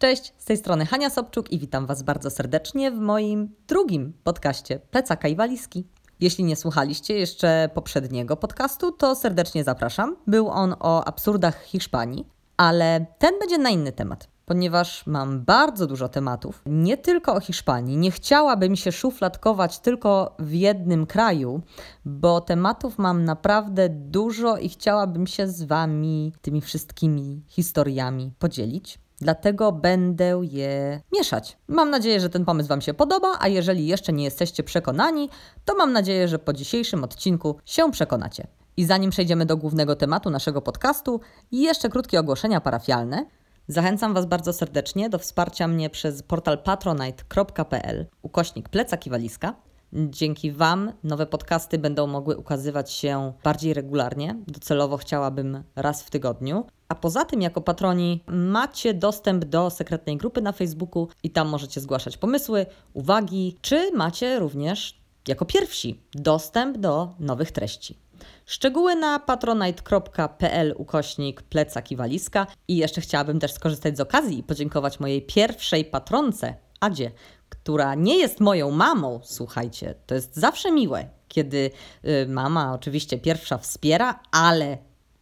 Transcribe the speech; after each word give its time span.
Cześć, 0.00 0.34
z 0.38 0.44
tej 0.44 0.56
strony 0.56 0.86
Hania 0.86 1.10
Sobczuk 1.10 1.52
i 1.52 1.58
witam 1.58 1.86
Was 1.86 2.02
bardzo 2.02 2.30
serdecznie 2.30 2.90
w 2.90 2.98
moim 2.98 3.54
drugim 3.68 4.12
podcaście 4.24 4.78
Plecaka 4.78 5.28
i 5.28 5.36
Walizki. 5.36 5.86
Jeśli 6.20 6.44
nie 6.44 6.56
słuchaliście 6.56 7.14
jeszcze 7.14 7.70
poprzedniego 7.74 8.36
podcastu, 8.36 8.92
to 8.92 9.14
serdecznie 9.14 9.64
zapraszam. 9.64 10.16
Był 10.26 10.48
on 10.48 10.74
o 10.80 11.04
absurdach 11.04 11.62
Hiszpanii, 11.62 12.26
ale 12.56 13.06
ten 13.18 13.38
będzie 13.40 13.58
na 13.58 13.70
inny 13.70 13.92
temat 13.92 14.28
ponieważ 14.46 15.06
mam 15.06 15.44
bardzo 15.44 15.86
dużo 15.86 16.08
tematów, 16.08 16.62
nie 16.66 16.96
tylko 16.96 17.34
o 17.34 17.40
Hiszpanii. 17.40 17.96
Nie 17.96 18.10
chciałabym 18.10 18.76
się 18.76 18.92
szufladkować 18.92 19.78
tylko 19.78 20.36
w 20.38 20.52
jednym 20.52 21.06
kraju, 21.06 21.62
bo 22.04 22.40
tematów 22.40 22.98
mam 22.98 23.24
naprawdę 23.24 23.88
dużo 23.88 24.56
i 24.56 24.68
chciałabym 24.68 25.26
się 25.26 25.48
z 25.48 25.62
Wami 25.62 26.32
tymi 26.42 26.60
wszystkimi 26.60 27.42
historiami 27.46 28.32
podzielić. 28.38 28.98
Dlatego 29.20 29.72
będę 29.72 30.40
je 30.42 31.00
mieszać. 31.12 31.58
Mam 31.68 31.90
nadzieję, 31.90 32.20
że 32.20 32.30
ten 32.30 32.44
pomysł 32.44 32.68
Wam 32.68 32.80
się 32.80 32.94
podoba, 32.94 33.28
a 33.40 33.48
jeżeli 33.48 33.86
jeszcze 33.86 34.12
nie 34.12 34.24
jesteście 34.24 34.62
przekonani, 34.62 35.28
to 35.64 35.74
mam 35.74 35.92
nadzieję, 35.92 36.28
że 36.28 36.38
po 36.38 36.52
dzisiejszym 36.52 37.04
odcinku 37.04 37.56
się 37.64 37.90
przekonacie. 37.90 38.46
I 38.76 38.84
zanim 38.84 39.10
przejdziemy 39.10 39.46
do 39.46 39.56
głównego 39.56 39.96
tematu 39.96 40.30
naszego 40.30 40.62
podcastu, 40.62 41.20
jeszcze 41.52 41.88
krótkie 41.88 42.20
ogłoszenia 42.20 42.60
parafialne. 42.60 43.26
Zachęcam 43.68 44.14
Was 44.14 44.26
bardzo 44.26 44.52
serdecznie 44.52 45.10
do 45.10 45.18
wsparcia 45.18 45.68
mnie 45.68 45.90
przez 45.90 46.22
portal 46.22 46.62
patronite.pl 46.62 48.06
ukośnik 48.22 48.68
plecak 48.68 49.06
i 49.06 49.10
walizka. 49.10 49.54
Dzięki 49.92 50.52
Wam 50.52 50.92
nowe 51.04 51.26
podcasty 51.26 51.78
będą 51.78 52.06
mogły 52.06 52.36
ukazywać 52.36 52.92
się 52.92 53.32
bardziej 53.44 53.74
regularnie. 53.74 54.36
Docelowo 54.46 54.96
chciałabym 54.96 55.62
raz 55.76 56.02
w 56.02 56.10
tygodniu. 56.10 56.66
A 56.88 56.94
poza 56.94 57.24
tym, 57.24 57.42
jako 57.42 57.60
patroni, 57.60 58.24
macie 58.26 58.94
dostęp 58.94 59.44
do 59.44 59.70
sekretnej 59.70 60.16
grupy 60.16 60.40
na 60.40 60.52
Facebooku 60.52 61.08
i 61.22 61.30
tam 61.30 61.48
możecie 61.48 61.80
zgłaszać 61.80 62.16
pomysły, 62.16 62.66
uwagi, 62.92 63.58
czy 63.60 63.92
macie 63.92 64.38
również 64.38 65.00
jako 65.28 65.44
pierwsi 65.44 66.00
dostęp 66.14 66.78
do 66.78 67.14
nowych 67.20 67.52
treści. 67.52 67.98
Szczegóły 68.46 68.96
na 68.96 69.18
patronite.pl 69.18 70.74
ukośnik 70.76 71.42
plecak 71.42 71.92
i 71.92 71.96
walizka. 71.96 72.46
I 72.68 72.76
jeszcze 72.76 73.00
chciałabym 73.00 73.40
też 73.40 73.52
skorzystać 73.52 73.96
z 73.96 74.00
okazji 74.00 74.38
i 74.38 74.42
podziękować 74.42 75.00
mojej 75.00 75.22
pierwszej 75.22 75.84
patronce, 75.84 76.54
Adzie, 76.80 77.10
która 77.50 77.94
nie 77.94 78.18
jest 78.18 78.40
moją 78.40 78.70
mamą. 78.70 79.20
Słuchajcie, 79.22 79.94
to 80.06 80.14
jest 80.14 80.36
zawsze 80.36 80.72
miłe, 80.72 81.08
kiedy 81.28 81.70
y, 82.04 82.26
mama 82.28 82.74
oczywiście 82.74 83.18
pierwsza 83.18 83.58
wspiera, 83.58 84.20
ale 84.30 84.78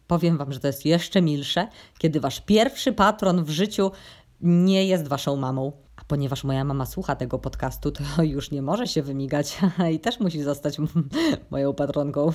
powiem 0.07 0.37
Wam, 0.37 0.53
że 0.53 0.59
to 0.59 0.67
jest 0.67 0.85
jeszcze 0.85 1.21
milsze, 1.21 1.67
kiedy 1.97 2.19
Wasz 2.19 2.41
pierwszy 2.41 2.93
patron 2.93 3.43
w 3.43 3.49
życiu 3.49 3.91
nie 4.41 4.87
jest 4.87 5.07
Waszą 5.07 5.35
mamą. 5.35 5.71
A 5.95 6.03
ponieważ 6.03 6.43
moja 6.43 6.63
mama 6.63 6.85
słucha 6.85 7.15
tego 7.15 7.39
podcastu, 7.39 7.91
to 7.91 8.03
już 8.23 8.51
nie 8.51 8.61
może 8.61 8.87
się 8.87 9.01
wymigać 9.01 9.57
i 9.93 9.99
też 9.99 10.19
musi 10.19 10.43
zostać 10.43 10.77
moją 11.51 11.73
patronką. 11.73 12.33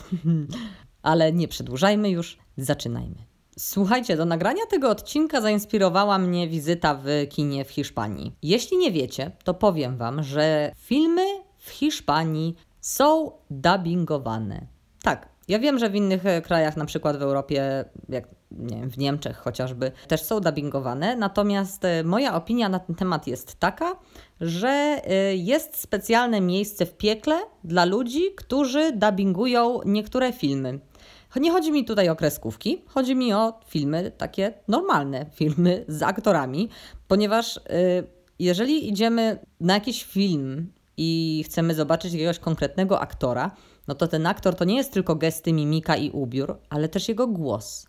Ale 1.03 1.33
nie 1.33 1.49
przedłużajmy 1.49 2.11
już, 2.11 2.39
zaczynajmy. 2.57 3.34
Słuchajcie, 3.59 4.17
do 4.17 4.25
nagrania 4.25 4.67
tego 4.71 4.91
odcinka 4.91 5.41
zainspirowała 5.41 6.19
mnie 6.19 6.49
wizyta 6.49 6.95
w 6.95 7.07
kinie 7.31 7.65
w 7.65 7.71
Hiszpanii. 7.71 8.33
Jeśli 8.43 8.77
nie 8.77 8.93
wiecie, 8.93 9.31
to 9.45 9.55
powiem 9.55 9.97
Wam, 9.97 10.23
że 10.23 10.73
filmy 10.77 11.27
w 11.59 11.71
Hiszpanii 11.71 12.55
są 12.81 13.33
dubbingowane. 13.51 14.67
Tak, 15.03 15.29
ja 15.49 15.59
wiem, 15.59 15.79
że 15.79 15.91
w 15.91 15.95
innych 15.95 16.27
e, 16.27 16.43
krajach, 16.43 16.77
na 16.77 16.85
przykład 16.85 17.17
w 17.17 17.23
Europie, 17.23 17.85
jak 18.09 18.29
nie 18.51 18.77
wiem, 18.77 18.91
w 18.91 18.99
Niemczech 18.99 19.37
chociażby, 19.37 19.93
też 20.09 20.23
są 20.23 20.41
dubbingowane. 20.41 21.17
Natomiast 21.17 21.85
e, 21.85 22.05
moja 22.05 22.35
opinia 22.35 22.69
na 22.69 22.79
ten 22.79 22.95
temat 22.95 23.27
jest 23.27 23.61
taka, 23.61 23.97
że 24.41 25.01
e, 25.05 25.37
jest 25.37 25.77
specjalne 25.77 26.41
miejsce 26.41 26.87
w 26.87 26.97
piekle 26.97 27.41
dla 27.65 27.85
ludzi, 27.85 28.23
którzy 28.37 28.93
dubbingują 28.93 29.81
niektóre 29.85 30.33
filmy. 30.33 30.79
Nie 31.41 31.51
chodzi 31.51 31.73
mi 31.73 31.85
tutaj 31.85 32.09
o 32.09 32.17
kreskówki, 32.17 32.83
chodzi 32.87 33.17
mi 33.17 33.33
o 33.33 33.61
filmy 33.67 34.11
takie 34.11 34.55
normalne, 34.69 35.27
filmy 35.35 35.85
z 35.89 36.03
aktorami, 36.03 36.69
ponieważ 37.09 37.61
jeżeli 38.39 38.89
idziemy 38.89 39.39
na 39.61 39.75
jakiś 39.75 40.05
film 40.05 40.73
i 40.97 41.43
chcemy 41.47 41.75
zobaczyć 41.75 42.13
jakiegoś 42.13 42.39
konkretnego 42.39 43.01
aktora, 43.01 43.51
no 43.89 43.95
to 43.95 44.09
ten 44.09 44.27
aktor 44.27 44.55
to 44.55 44.65
nie 44.65 44.77
jest 44.77 44.93
tylko 44.93 45.17
gesty, 45.17 45.53
mimika 45.53 45.97
i 45.97 46.11
ubiór, 46.11 46.59
ale 46.71 46.89
też 46.89 47.09
jego 47.09 47.27
głos. 47.27 47.87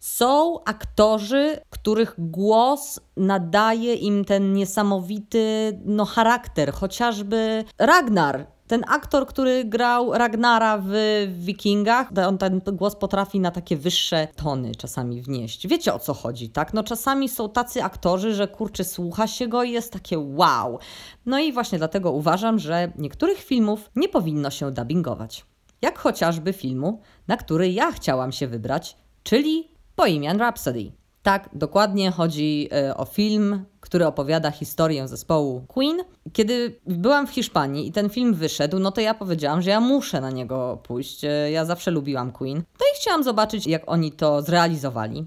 Są 0.00 0.64
aktorzy, 0.64 1.60
których 1.70 2.14
głos 2.18 3.00
nadaje 3.16 3.94
im 3.94 4.24
ten 4.24 4.52
niesamowity 4.52 5.72
no, 5.84 6.04
charakter, 6.04 6.72
chociażby 6.72 7.64
Ragnar 7.78 8.46
ten 8.66 8.84
aktor, 8.88 9.26
który 9.26 9.64
grał 9.64 10.12
Ragnara 10.12 10.78
w 10.82 10.92
Wikingach, 11.38 12.08
on 12.28 12.38
ten 12.38 12.60
głos 12.72 12.96
potrafi 12.96 13.40
na 13.40 13.50
takie 13.50 13.76
wyższe 13.76 14.28
tony 14.36 14.74
czasami 14.74 15.22
wnieść. 15.22 15.68
Wiecie 15.68 15.94
o 15.94 15.98
co 15.98 16.14
chodzi, 16.14 16.50
tak? 16.50 16.74
No 16.74 16.84
czasami 16.84 17.28
są 17.28 17.48
tacy 17.48 17.82
aktorzy, 17.82 18.34
że 18.34 18.48
kurczę, 18.48 18.84
słucha 18.84 19.26
się 19.26 19.48
go 19.48 19.62
i 19.62 19.70
jest 19.70 19.92
takie 19.92 20.18
wow. 20.18 20.78
No 21.26 21.38
i 21.38 21.52
właśnie 21.52 21.78
dlatego 21.78 22.12
uważam, 22.12 22.58
że 22.58 22.92
niektórych 22.98 23.38
filmów 23.38 23.90
nie 23.96 24.08
powinno 24.08 24.50
się 24.50 24.70
dubbingować. 24.70 25.46
Jak 25.82 25.98
chociażby 25.98 26.52
filmu, 26.52 27.00
na 27.28 27.36
który 27.36 27.70
ja 27.70 27.92
chciałam 27.92 28.32
się 28.32 28.46
wybrać, 28.46 28.96
czyli 29.22 29.68
Bohemian 29.96 30.38
Rhapsody. 30.38 30.92
Tak, 31.24 31.48
dokładnie 31.52 32.10
chodzi 32.10 32.68
e, 32.72 32.96
o 32.96 33.04
film, 33.04 33.64
który 33.80 34.06
opowiada 34.06 34.50
historię 34.50 35.08
zespołu 35.08 35.64
Queen. 35.68 35.96
Kiedy 36.32 36.80
byłam 36.86 37.26
w 37.26 37.30
Hiszpanii 37.30 37.88
i 37.88 37.92
ten 37.92 38.10
film 38.10 38.34
wyszedł, 38.34 38.78
no 38.78 38.92
to 38.92 39.00
ja 39.00 39.14
powiedziałam, 39.14 39.62
że 39.62 39.70
ja 39.70 39.80
muszę 39.80 40.20
na 40.20 40.30
niego 40.30 40.78
pójść. 40.82 41.24
E, 41.24 41.50
ja 41.50 41.64
zawsze 41.64 41.90
lubiłam 41.90 42.32
Queen. 42.32 42.56
No 42.56 42.86
i 42.92 42.96
chciałam 43.00 43.24
zobaczyć, 43.24 43.66
jak 43.66 43.82
oni 43.86 44.12
to 44.12 44.42
zrealizowali. 44.42 45.24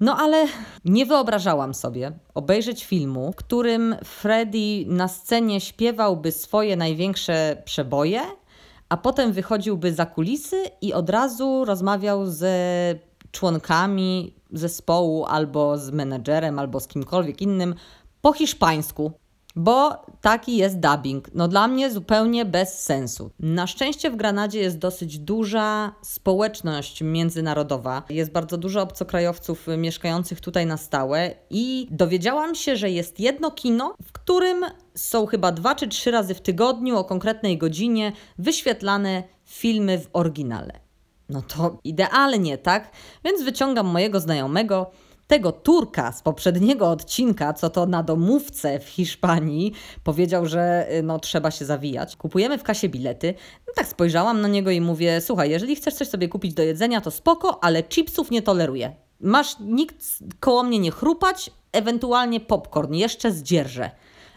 No 0.00 0.16
ale 0.16 0.46
nie 0.84 1.06
wyobrażałam 1.06 1.74
sobie 1.74 2.12
obejrzeć 2.34 2.84
filmu, 2.84 3.32
w 3.32 3.36
którym 3.36 3.96
Freddie 4.04 4.86
na 4.86 5.08
scenie 5.08 5.60
śpiewałby 5.60 6.32
swoje 6.32 6.76
największe 6.76 7.62
przeboje, 7.64 8.20
a 8.88 8.96
potem 8.96 9.32
wychodziłby 9.32 9.92
za 9.94 10.06
kulisy 10.06 10.64
i 10.80 10.92
od 10.92 11.10
razu 11.10 11.64
rozmawiał 11.64 12.26
ze 12.26 12.94
członkami 13.32 14.34
zespołu, 14.52 15.24
albo 15.24 15.78
z 15.78 15.90
menedżerem, 15.90 16.58
albo 16.58 16.80
z 16.80 16.88
kimkolwiek 16.88 17.42
innym 17.42 17.74
po 18.20 18.32
hiszpańsku. 18.32 19.12
Bo 19.58 20.06
taki 20.20 20.56
jest 20.56 20.80
dubbing. 20.80 21.28
No 21.34 21.48
dla 21.48 21.68
mnie 21.68 21.90
zupełnie 21.90 22.44
bez 22.44 22.82
sensu. 22.82 23.30
Na 23.40 23.66
szczęście 23.66 24.10
w 24.10 24.16
Granadzie 24.16 24.60
jest 24.60 24.78
dosyć 24.78 25.18
duża 25.18 25.92
społeczność 26.02 27.02
międzynarodowa. 27.02 28.02
Jest 28.10 28.32
bardzo 28.32 28.56
dużo 28.56 28.82
obcokrajowców 28.82 29.66
mieszkających 29.78 30.40
tutaj 30.40 30.66
na 30.66 30.76
stałe 30.76 31.34
i 31.50 31.88
dowiedziałam 31.90 32.54
się, 32.54 32.76
że 32.76 32.90
jest 32.90 33.20
jedno 33.20 33.50
kino, 33.50 33.94
w 34.06 34.12
którym 34.12 34.64
są 34.94 35.26
chyba 35.26 35.52
dwa 35.52 35.74
czy 35.74 35.88
trzy 35.88 36.10
razy 36.10 36.34
w 36.34 36.40
tygodniu 36.40 36.96
o 36.96 37.04
konkretnej 37.04 37.58
godzinie 37.58 38.12
wyświetlane 38.38 39.22
filmy 39.44 39.98
w 39.98 40.08
oryginale. 40.12 40.85
No 41.28 41.42
to 41.42 41.78
idealnie, 41.84 42.58
tak? 42.58 42.90
Więc 43.24 43.42
wyciągam 43.42 43.86
mojego 43.86 44.20
znajomego, 44.20 44.90
tego 45.26 45.52
Turka 45.52 46.12
z 46.12 46.22
poprzedniego 46.22 46.90
odcinka, 46.90 47.52
co 47.52 47.70
to 47.70 47.86
na 47.86 48.02
domówce 48.02 48.80
w 48.80 48.88
Hiszpanii, 48.88 49.72
powiedział, 50.04 50.46
że 50.46 50.86
y, 50.98 51.02
no 51.02 51.18
trzeba 51.18 51.50
się 51.50 51.64
zawijać. 51.64 52.16
Kupujemy 52.16 52.58
w 52.58 52.62
kasie 52.62 52.88
bilety. 52.88 53.34
No 53.66 53.72
tak 53.76 53.86
spojrzałam 53.86 54.40
na 54.40 54.48
niego 54.48 54.70
i 54.70 54.80
mówię: 54.80 55.20
Słuchaj, 55.20 55.50
jeżeli 55.50 55.76
chcesz 55.76 55.94
coś 55.94 56.08
sobie 56.08 56.28
kupić 56.28 56.54
do 56.54 56.62
jedzenia, 56.62 57.00
to 57.00 57.10
spoko, 57.10 57.64
ale 57.64 57.82
chipsów 57.82 58.30
nie 58.30 58.42
toleruję. 58.42 58.96
Masz 59.20 59.58
nikt 59.60 60.04
koło 60.40 60.62
mnie 60.62 60.78
nie 60.78 60.90
chrupać, 60.90 61.50
ewentualnie 61.72 62.40
popcorn, 62.40 62.94
jeszcze 62.94 63.32
zdzierżę, 63.32 63.90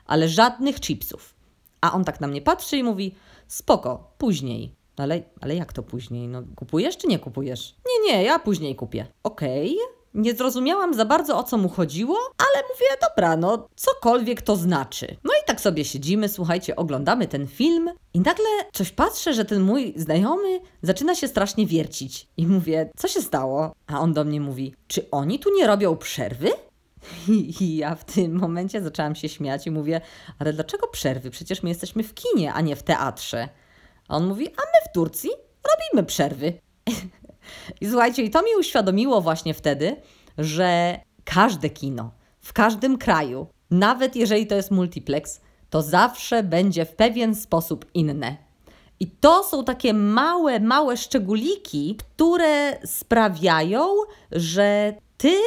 ale 0.06 0.30
żadnych 0.30 0.80
chipsów. 0.80 1.36
A 1.82 1.94
on 1.94 2.04
tak 2.04 2.22
na 2.22 2.28
mnie 2.28 2.42
patrzy 2.42 2.78
i 2.78 2.84
mówi: 2.84 3.16
Spoko, 3.48 4.14
później. 4.18 4.79
Ale, 5.00 5.22
ale 5.42 5.56
jak 5.56 5.74
to 5.74 5.84
później? 5.84 6.28
No, 6.28 6.44
kupujesz 6.56 6.98
czy 6.98 7.08
nie 7.08 7.20
kupujesz? 7.20 7.76
Nie, 7.88 8.12
nie, 8.12 8.24
ja 8.24 8.40
później 8.40 8.76
kupię. 8.76 9.06
Okej. 9.24 9.76
Okay. 9.76 10.00
Nie 10.14 10.34
zrozumiałam 10.34 10.94
za 10.94 11.06
bardzo 11.06 11.38
o 11.38 11.44
co 11.44 11.58
mu 11.58 11.70
chodziło, 11.70 12.18
ale 12.38 12.64
mówię, 12.74 12.86
dobra, 13.10 13.38
no 13.38 13.68
cokolwiek 13.76 14.42
to 14.42 14.56
znaczy. 14.56 15.18
No 15.24 15.32
i 15.34 15.46
tak 15.48 15.62
sobie 15.62 15.86
siedzimy, 15.86 16.30
słuchajcie, 16.30 16.76
oglądamy 16.76 17.28
ten 17.28 17.48
film 17.48 17.90
i 18.14 18.20
nagle 18.20 18.46
coś 18.74 18.92
patrzę, 18.92 19.34
że 19.34 19.46
ten 19.46 19.62
mój 19.62 19.94
znajomy 19.96 20.60
zaczyna 20.82 21.16
się 21.16 21.28
strasznie 21.28 21.66
wiercić. 21.68 22.28
I 22.38 22.48
mówię, 22.48 22.90
co 22.98 23.08
się 23.08 23.22
stało? 23.22 23.76
A 23.88 24.00
on 24.00 24.14
do 24.14 24.24
mnie 24.24 24.42
mówi, 24.42 24.74
czy 24.88 25.10
oni 25.12 25.40
tu 25.40 25.56
nie 25.56 25.68
robią 25.68 25.98
przerwy? 25.98 26.50
I 27.62 27.78
ja 27.78 27.96
w 27.96 28.06
tym 28.06 28.36
momencie 28.36 28.82
zaczęłam 28.82 29.16
się 29.16 29.30
śmiać 29.30 29.68
i 29.68 29.72
mówię, 29.72 30.02
ale 30.40 30.54
dlaczego 30.54 30.88
przerwy? 30.88 31.30
Przecież 31.30 31.64
my 31.64 31.70
jesteśmy 31.70 32.04
w 32.04 32.14
kinie, 32.14 32.54
a 32.54 32.62
nie 32.62 32.76
w 32.76 32.84
teatrze. 32.84 33.50
A 34.10 34.16
on 34.16 34.28
mówi, 34.28 34.48
a 34.48 34.62
my 34.62 34.90
w 34.90 34.94
Turcji 34.94 35.30
robimy 35.72 36.06
przerwy. 36.08 36.54
I 37.82 37.90
słuchajcie, 37.90 38.24
i 38.24 38.30
to 38.30 38.42
mi 38.42 38.50
uświadomiło 38.60 39.22
właśnie 39.22 39.54
wtedy, 39.54 39.96
że 40.38 41.00
każde 41.24 41.70
kino 41.70 42.12
w 42.42 42.54
każdym 42.54 42.98
kraju, 42.98 43.48
nawet 43.72 44.16
jeżeli 44.16 44.48
to 44.48 44.56
jest 44.56 44.72
multiplex, 44.72 45.42
to 45.70 45.82
zawsze 45.82 46.44
będzie 46.44 46.86
w 46.86 46.96
pewien 46.96 47.36
sposób 47.36 47.86
inne. 47.94 48.38
I 49.00 49.08
to 49.08 49.44
są 49.44 49.64
takie 49.64 49.94
małe, 49.94 50.60
małe 50.60 50.98
szczególiki, 50.98 51.98
które 51.98 52.80
sprawiają, 52.86 53.88
że 54.32 54.94
ty 55.18 55.38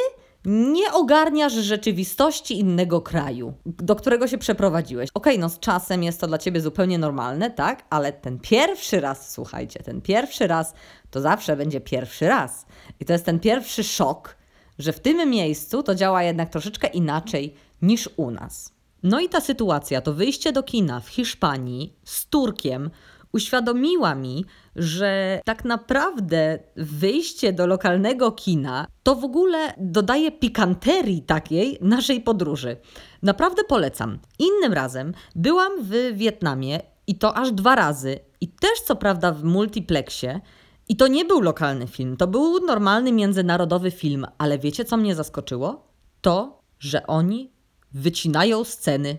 nie 0.45 0.93
ogarniasz 0.93 1.53
rzeczywistości 1.53 2.59
innego 2.59 3.01
kraju, 3.01 3.53
do 3.65 3.95
którego 3.95 4.27
się 4.27 4.37
przeprowadziłeś. 4.37 5.09
Okej, 5.13 5.33
okay, 5.33 5.41
no 5.41 5.49
z 5.49 5.59
czasem 5.59 6.03
jest 6.03 6.21
to 6.21 6.27
dla 6.27 6.37
ciebie 6.37 6.61
zupełnie 6.61 6.97
normalne, 6.97 7.51
tak? 7.51 7.83
Ale 7.89 8.13
ten 8.13 8.39
pierwszy 8.39 8.99
raz, 8.99 9.31
słuchajcie, 9.31 9.79
ten 9.79 10.01
pierwszy 10.01 10.47
raz 10.47 10.73
to 11.11 11.21
zawsze 11.21 11.55
będzie 11.55 11.81
pierwszy 11.81 12.27
raz. 12.27 12.65
I 12.99 13.05
to 13.05 13.13
jest 13.13 13.25
ten 13.25 13.39
pierwszy 13.39 13.83
szok, 13.83 14.35
że 14.79 14.93
w 14.93 14.99
tym 14.99 15.29
miejscu 15.29 15.83
to 15.83 15.95
działa 15.95 16.23
jednak 16.23 16.49
troszeczkę 16.49 16.87
inaczej 16.87 17.55
niż 17.81 18.09
u 18.15 18.31
nas. 18.31 18.73
No 19.03 19.19
i 19.19 19.29
ta 19.29 19.41
sytuacja, 19.41 20.01
to 20.01 20.13
wyjście 20.13 20.51
do 20.51 20.63
kina 20.63 20.99
w 20.99 21.07
Hiszpanii 21.07 21.93
z 22.03 22.27
Turkiem, 22.27 22.89
uświadomiła 23.33 24.15
mi, 24.15 24.45
że 24.75 25.41
tak 25.45 25.65
naprawdę 25.65 26.59
wyjście 26.75 27.53
do 27.53 27.67
lokalnego 27.67 28.31
kina 28.31 28.87
to 29.03 29.15
w 29.15 29.23
ogóle 29.23 29.73
dodaje 29.77 30.31
pikanterii 30.31 31.21
takiej 31.21 31.77
naszej 31.81 32.21
podróży. 32.21 32.77
Naprawdę 33.21 33.63
polecam. 33.63 34.19
Innym 34.39 34.73
razem 34.73 35.13
byłam 35.35 35.71
w 35.81 35.91
Wietnamie 36.13 36.79
i 37.07 37.15
to 37.15 37.37
aż 37.37 37.51
dwa 37.51 37.75
razy. 37.75 38.19
I 38.41 38.47
też 38.47 38.81
co 38.85 38.95
prawda 38.95 39.31
w 39.31 39.43
multiplexie. 39.43 40.41
I 40.89 40.95
to 40.95 41.07
nie 41.07 41.25
był 41.25 41.41
lokalny 41.41 41.87
film, 41.87 42.17
to 42.17 42.27
był 42.27 42.65
normalny 42.65 43.11
międzynarodowy 43.11 43.91
film, 43.91 44.25
ale 44.37 44.59
wiecie 44.59 44.85
co 44.85 44.97
mnie 44.97 45.15
zaskoczyło? 45.15 45.87
To, 46.21 46.59
że 46.79 47.07
oni 47.07 47.51
wycinają 47.93 48.63
sceny 48.63 49.17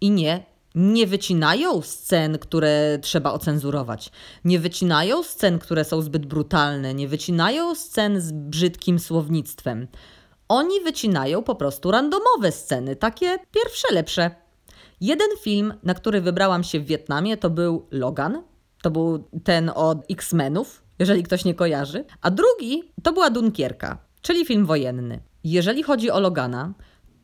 i 0.00 0.10
nie 0.10 0.49
nie 0.74 1.06
wycinają 1.06 1.82
scen, 1.82 2.38
które 2.38 2.98
trzeba 3.02 3.32
ocenzurować. 3.32 4.12
Nie 4.44 4.58
wycinają 4.58 5.22
scen, 5.22 5.58
które 5.58 5.84
są 5.84 6.02
zbyt 6.02 6.26
brutalne. 6.26 6.94
Nie 6.94 7.08
wycinają 7.08 7.74
scen 7.74 8.20
z 8.20 8.32
brzydkim 8.32 8.98
słownictwem. 8.98 9.88
Oni 10.48 10.80
wycinają 10.80 11.42
po 11.42 11.54
prostu 11.54 11.90
randomowe 11.90 12.52
sceny, 12.52 12.96
takie 12.96 13.38
pierwsze, 13.52 13.94
lepsze. 13.94 14.30
Jeden 15.00 15.28
film, 15.42 15.74
na 15.82 15.94
który 15.94 16.20
wybrałam 16.20 16.64
się 16.64 16.80
w 16.80 16.86
Wietnamie, 16.86 17.36
to 17.36 17.50
był 17.50 17.86
Logan. 17.90 18.42
To 18.82 18.90
był 18.90 19.28
ten 19.44 19.70
od 19.74 19.98
X-Menów, 20.10 20.82
jeżeli 20.98 21.22
ktoś 21.22 21.44
nie 21.44 21.54
kojarzy. 21.54 22.04
A 22.22 22.30
drugi 22.30 22.92
to 23.02 23.12
była 23.12 23.30
Dunkierka, 23.30 23.98
czyli 24.22 24.46
film 24.46 24.66
wojenny. 24.66 25.20
Jeżeli 25.44 25.82
chodzi 25.82 26.10
o 26.10 26.20
Logana, 26.20 26.74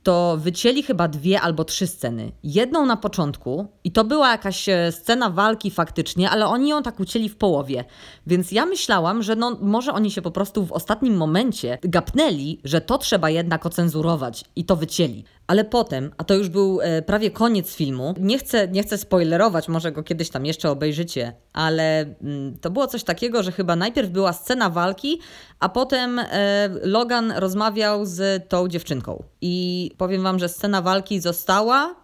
to 0.07 0.37
wycięli 0.37 0.83
chyba 0.83 1.09
dwie 1.09 1.41
albo 1.41 1.65
trzy 1.65 1.87
sceny. 1.87 2.33
Jedną 2.43 2.87
na 2.87 2.97
początku 2.97 3.67
i 3.85 3.93
to 3.93 4.05
była 4.05 4.31
jakaś 4.31 4.69
e, 4.69 4.93
scena 4.93 5.31
walki 5.31 5.71
faktycznie, 5.71 6.31
ale 6.31 6.47
oni 6.47 6.69
ją 6.69 6.83
tak 6.83 7.01
ucięli 7.01 7.29
w 7.29 7.37
połowie. 7.37 7.85
Więc 8.27 8.53
ja 8.53 8.67
myślałam, 8.67 9.23
że 9.23 9.37
no, 9.37 9.57
może 9.61 9.93
oni 9.93 10.11
się 10.11 10.23
po 10.23 10.31
prostu 10.31 10.67
w 10.67 10.73
ostatnim 10.73 11.17
momencie 11.17 11.79
gapnęli, 11.83 12.61
że 12.65 12.81
to 12.81 12.99
trzeba 12.99 13.31
jednak 13.31 13.67
ocenzurować 13.67 14.45
i 14.57 14.65
to 14.65 14.77
wycięli. 14.77 15.25
Ale 15.47 15.65
potem, 15.65 16.11
a 16.19 16.25
to 16.25 16.35
już 16.35 16.49
był 16.49 16.81
e, 16.81 17.03
prawie 17.03 17.31
koniec 17.31 17.75
filmu, 17.75 18.15
nie 18.21 18.39
chcę, 18.39 18.69
nie 18.69 18.83
chcę 18.83 18.99
spoilerować, 18.99 19.69
może 19.69 19.93
go 19.93 20.03
kiedyś 20.03 20.31
tam 20.31 20.47
jeszcze 20.47 20.71
obejrzycie, 20.71 21.33
ale 21.53 22.01
mm, 22.01 22.59
to 22.59 22.71
było 22.71 22.87
coś 22.87 23.05
takiego, 23.05 23.43
że 23.43 23.53
chyba 23.53 23.77
najpierw 23.77 24.11
była 24.11 24.33
scena 24.33 24.71
walki, 24.71 25.21
a 25.61 25.69
potem 25.69 26.19
e, 26.19 26.69
Logan 26.83 27.33
rozmawiał 27.33 28.07
z 28.07 28.49
tą 28.49 28.69
dziewczynką. 28.69 29.23
I 29.41 29.91
powiem 29.99 30.23
wam, 30.23 30.39
że 30.39 30.49
scena 30.49 30.83
walki 30.83 31.21
została, 31.21 31.95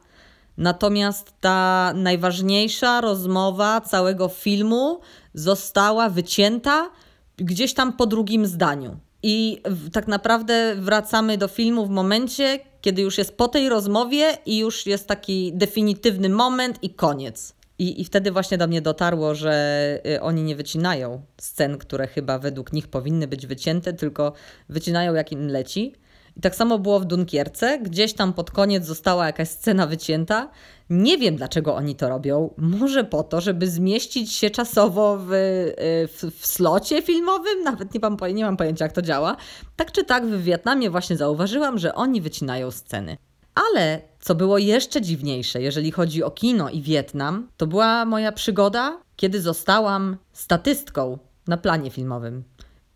natomiast 0.57 1.35
ta 1.41 1.93
najważniejsza 1.97 3.01
rozmowa 3.01 3.81
całego 3.81 4.29
filmu 4.29 5.01
została 5.35 6.09
wycięta 6.09 6.91
gdzieś 7.37 7.75
tam 7.75 7.93
po 7.93 8.07
drugim 8.07 8.47
zdaniu. 8.47 8.97
I 9.23 9.63
tak 9.93 10.09
naprawdę 10.09 10.75
wracamy 10.77 11.39
do 11.39 11.49
filmu 11.49 11.87
w 11.87 11.91
momencie, 11.91 12.59
kiedy 12.81 13.03
już 13.03 13.19
jest 13.19 13.37
po 13.37 13.49
tej 13.49 13.69
rozmowie 13.69 14.39
i 14.47 14.59
już 14.59 14.87
jest 14.87 15.09
taki 15.09 15.53
definitywny 15.55 16.29
moment 16.29 16.79
i 16.83 16.91
koniec. 16.91 17.55
I, 17.79 18.01
I 18.01 18.05
wtedy 18.05 18.33
właśnie 18.33 18.59
do 18.59 18.67
mnie 18.67 18.83
dotarło, 18.83 19.35
że 19.35 20.01
y, 20.07 20.21
oni 20.21 20.43
nie 20.43 20.57
wycinają 20.57 21.23
scen, 21.39 21.79
które 21.79 22.07
chyba 22.07 22.39
według 22.39 22.73
nich 22.73 22.89
powinny 22.89 23.29
być 23.29 23.47
wycięte, 23.47 23.93
tylko 23.93 24.33
wycinają 24.69 25.15
jak 25.15 25.33
im 25.33 25.49
leci. 25.49 25.95
I 26.37 26.41
tak 26.41 26.55
samo 26.55 26.79
było 26.79 27.01
w 27.01 27.05
Dunkierce. 27.05 27.79
Gdzieś 27.79 28.13
tam 28.13 28.33
pod 28.33 28.51
koniec 28.51 28.85
została 28.85 29.27
jakaś 29.27 29.49
scena 29.49 29.87
wycięta. 29.87 30.51
Nie 30.93 31.19
wiem, 31.19 31.37
dlaczego 31.37 31.75
oni 31.75 31.97
to 31.97 32.09
robią. 32.09 32.55
Może 32.57 33.05
po 33.05 33.23
to, 33.23 33.41
żeby 33.41 33.71
zmieścić 33.71 34.33
się 34.33 34.51
czasowo 34.51 35.19
w, 35.19 35.33
y, 35.33 36.09
w, 36.09 36.39
w 36.39 36.47
slocie 36.47 37.03
filmowym? 37.03 37.63
Nawet 37.63 37.95
nie 37.95 38.01
mam, 38.01 38.17
nie 38.35 38.45
mam 38.45 38.57
pojęcia, 38.57 38.85
jak 38.85 38.93
to 38.93 39.03
działa. 39.03 39.37
Tak 39.77 39.93
czy 39.93 40.05
tak, 40.05 40.27
w 40.27 40.43
Wietnamie 40.43 40.91
właśnie 40.91 41.17
zauważyłam, 41.17 41.79
że 41.79 41.95
oni 41.95 42.21
wycinają 42.21 42.71
sceny. 42.71 43.17
Ale 43.55 44.03
co 44.21 44.35
było 44.35 44.59
jeszcze 44.59 45.01
dziwniejsze, 45.01 45.63
jeżeli 45.63 45.91
chodzi 45.91 46.23
o 46.23 46.31
kino 46.31 46.71
i 46.71 46.83
Wietnam, 46.83 47.49
to 47.57 47.67
była 47.67 48.05
moja 48.05 48.33
przygoda, 48.33 48.99
kiedy 49.17 49.41
zostałam 49.41 50.17
statystką 50.33 51.19
na 51.47 51.57
planie 51.57 51.91
filmowym. 51.91 52.45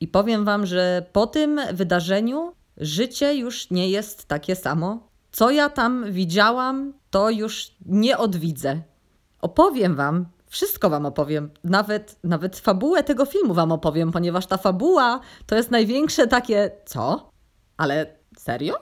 I 0.01 0.09
powiem 0.09 0.45
Wam, 0.45 0.67
że 0.67 1.07
po 1.13 1.27
tym 1.27 1.61
wydarzeniu 1.73 2.53
życie 2.77 3.35
już 3.35 3.71
nie 3.71 3.91
jest 3.91 4.27
takie 4.27 4.57
samo. 4.57 5.09
Co 5.37 5.51
ja 5.51 5.69
tam 5.69 6.13
widziałam, 6.13 6.93
to 7.11 7.31
już 7.31 7.77
nie 7.87 8.19
odwidzę. 8.19 8.81
Opowiem 9.41 9.97
Wam, 9.97 10.27
wszystko 10.47 10.91
Wam 10.91 11.07
opowiem, 11.07 11.51
nawet, 11.65 12.19
nawet 12.25 12.59
fabułę 12.59 13.03
tego 13.03 13.25
filmu 13.25 13.55
Wam 13.55 13.73
opowiem, 13.73 14.13
ponieważ 14.13 14.47
ta 14.47 14.57
fabuła 14.57 15.21
to 15.47 15.55
jest 15.57 15.71
największe 15.71 16.27
takie. 16.27 16.71
Co? 16.87 17.31
Ale 17.77 18.17
serio? 18.39 18.75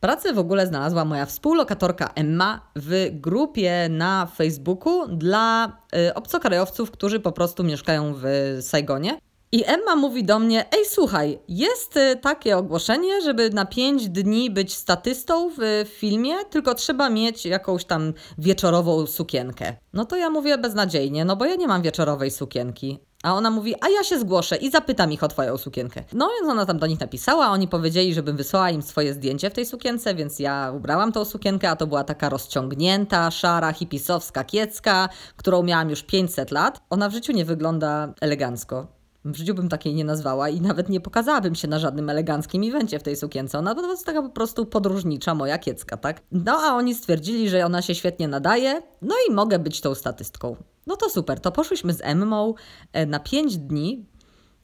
Pracę 0.00 0.32
w 0.32 0.38
ogóle 0.38 0.66
znalazła 0.66 1.04
moja 1.04 1.26
współlokatorka 1.26 2.10
Emma 2.14 2.70
w 2.76 3.08
grupie 3.12 3.88
na 3.90 4.26
Facebooku 4.26 5.08
dla 5.08 5.76
y, 5.96 6.14
obcokrajowców, 6.14 6.90
którzy 6.90 7.20
po 7.20 7.32
prostu 7.32 7.64
mieszkają 7.64 8.14
w 8.16 8.24
Saigonie. 8.60 9.18
I 9.52 9.64
Emma 9.66 9.96
mówi 9.96 10.24
do 10.24 10.38
mnie: 10.38 10.66
Ej, 10.72 10.84
słuchaj, 10.86 11.38
jest 11.48 11.96
y, 11.96 12.16
takie 12.16 12.56
ogłoszenie, 12.56 13.22
żeby 13.22 13.50
na 13.50 13.64
5 13.64 14.08
dni 14.08 14.50
być 14.50 14.74
statystą 14.74 15.50
w 15.58 15.86
filmie, 15.88 16.34
tylko 16.50 16.74
trzeba 16.74 17.10
mieć 17.10 17.46
jakąś 17.46 17.84
tam 17.84 18.12
wieczorową 18.38 19.06
sukienkę. 19.06 19.76
No 19.92 20.04
to 20.04 20.16
ja 20.16 20.30
mówię 20.30 20.58
beznadziejnie, 20.58 21.24
no 21.24 21.36
bo 21.36 21.44
ja 21.44 21.54
nie 21.54 21.68
mam 21.68 21.82
wieczorowej 21.82 22.30
sukienki. 22.30 22.98
A 23.22 23.34
ona 23.34 23.50
mówi, 23.50 23.74
a 23.80 23.88
ja 23.88 24.04
się 24.04 24.18
zgłoszę 24.18 24.56
i 24.56 24.70
zapytam 24.70 25.12
ich 25.12 25.22
o 25.22 25.28
twoją 25.28 25.58
sukienkę. 25.58 26.04
No 26.12 26.28
więc 26.38 26.52
ona 26.52 26.66
tam 26.66 26.78
do 26.78 26.86
nich 26.86 27.00
napisała, 27.00 27.48
oni 27.48 27.68
powiedzieli, 27.68 28.14
żebym 28.14 28.36
wysłała 28.36 28.70
im 28.70 28.82
swoje 28.82 29.14
zdjęcie 29.14 29.50
w 29.50 29.52
tej 29.54 29.66
sukience, 29.66 30.14
więc 30.14 30.38
ja 30.38 30.72
ubrałam 30.76 31.12
tą 31.12 31.24
sukienkę, 31.24 31.70
a 31.70 31.76
to 31.76 31.86
była 31.86 32.04
taka 32.04 32.28
rozciągnięta, 32.28 33.30
szara, 33.30 33.72
hipisowska 33.72 34.44
kiecka, 34.44 35.08
którą 35.36 35.62
miałam 35.62 35.90
już 35.90 36.02
500 36.02 36.50
lat. 36.50 36.80
Ona 36.90 37.08
w 37.08 37.12
życiu 37.12 37.32
nie 37.32 37.44
wygląda 37.44 38.14
elegancko. 38.20 38.99
W 39.24 39.36
życiu 39.36 39.54
bym 39.54 39.68
takiej 39.68 39.94
nie 39.94 40.04
nazwała 40.04 40.48
i 40.48 40.60
nawet 40.60 40.88
nie 40.88 41.00
pokazałabym 41.00 41.54
się 41.54 41.68
na 41.68 41.78
żadnym 41.78 42.10
eleganckim 42.10 42.62
evencie 42.62 42.98
w 42.98 43.02
tej 43.02 43.16
sukience. 43.16 43.58
Ona 43.58 43.74
to 43.74 43.90
jest 43.90 44.06
taka 44.06 44.22
po 44.22 44.28
prostu 44.28 44.66
podróżnicza 44.66 45.34
moja 45.34 45.58
kiecka, 45.58 45.96
tak? 45.96 46.22
No 46.32 46.52
a 46.52 46.74
oni 46.76 46.94
stwierdzili, 46.94 47.48
że 47.48 47.66
ona 47.66 47.82
się 47.82 47.94
świetnie 47.94 48.28
nadaje, 48.28 48.82
no 49.02 49.14
i 49.28 49.32
mogę 49.32 49.58
być 49.58 49.80
tą 49.80 49.94
statystką. 49.94 50.56
No 50.86 50.96
to 50.96 51.10
super, 51.10 51.40
to 51.40 51.52
poszłyśmy 51.52 51.92
z 51.92 52.00
Emmą 52.00 52.54
e, 52.92 53.06
na 53.06 53.20
5 53.20 53.58
dni 53.58 54.06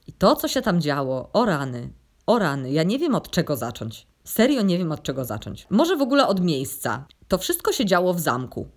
i 0.07 0.13
to, 0.13 0.37
co 0.37 0.49
się 0.49 0.63
tam 0.63 0.81
działo, 0.81 1.31
o 1.33 1.45
rany, 1.45 1.93
o 2.27 2.39
rany, 2.39 2.73
ja 2.73 2.83
nie 2.83 2.99
wiem 2.99 3.15
od 3.15 3.31
czego 3.31 3.57
zacząć. 3.57 4.07
Serio 4.25 4.63
nie 4.63 4.79
wiem 4.79 4.93
od 4.93 5.03
czego 5.03 5.25
zacząć. 5.25 5.67
Może 5.71 5.97
w 5.97 6.03
ogóle 6.03 6.27
od 6.27 6.41
miejsca. 6.41 7.07
To 7.29 7.39
wszystko 7.39 7.73
się 7.73 7.85
działo 7.85 8.15
w 8.15 8.21
zamku. 8.21 8.69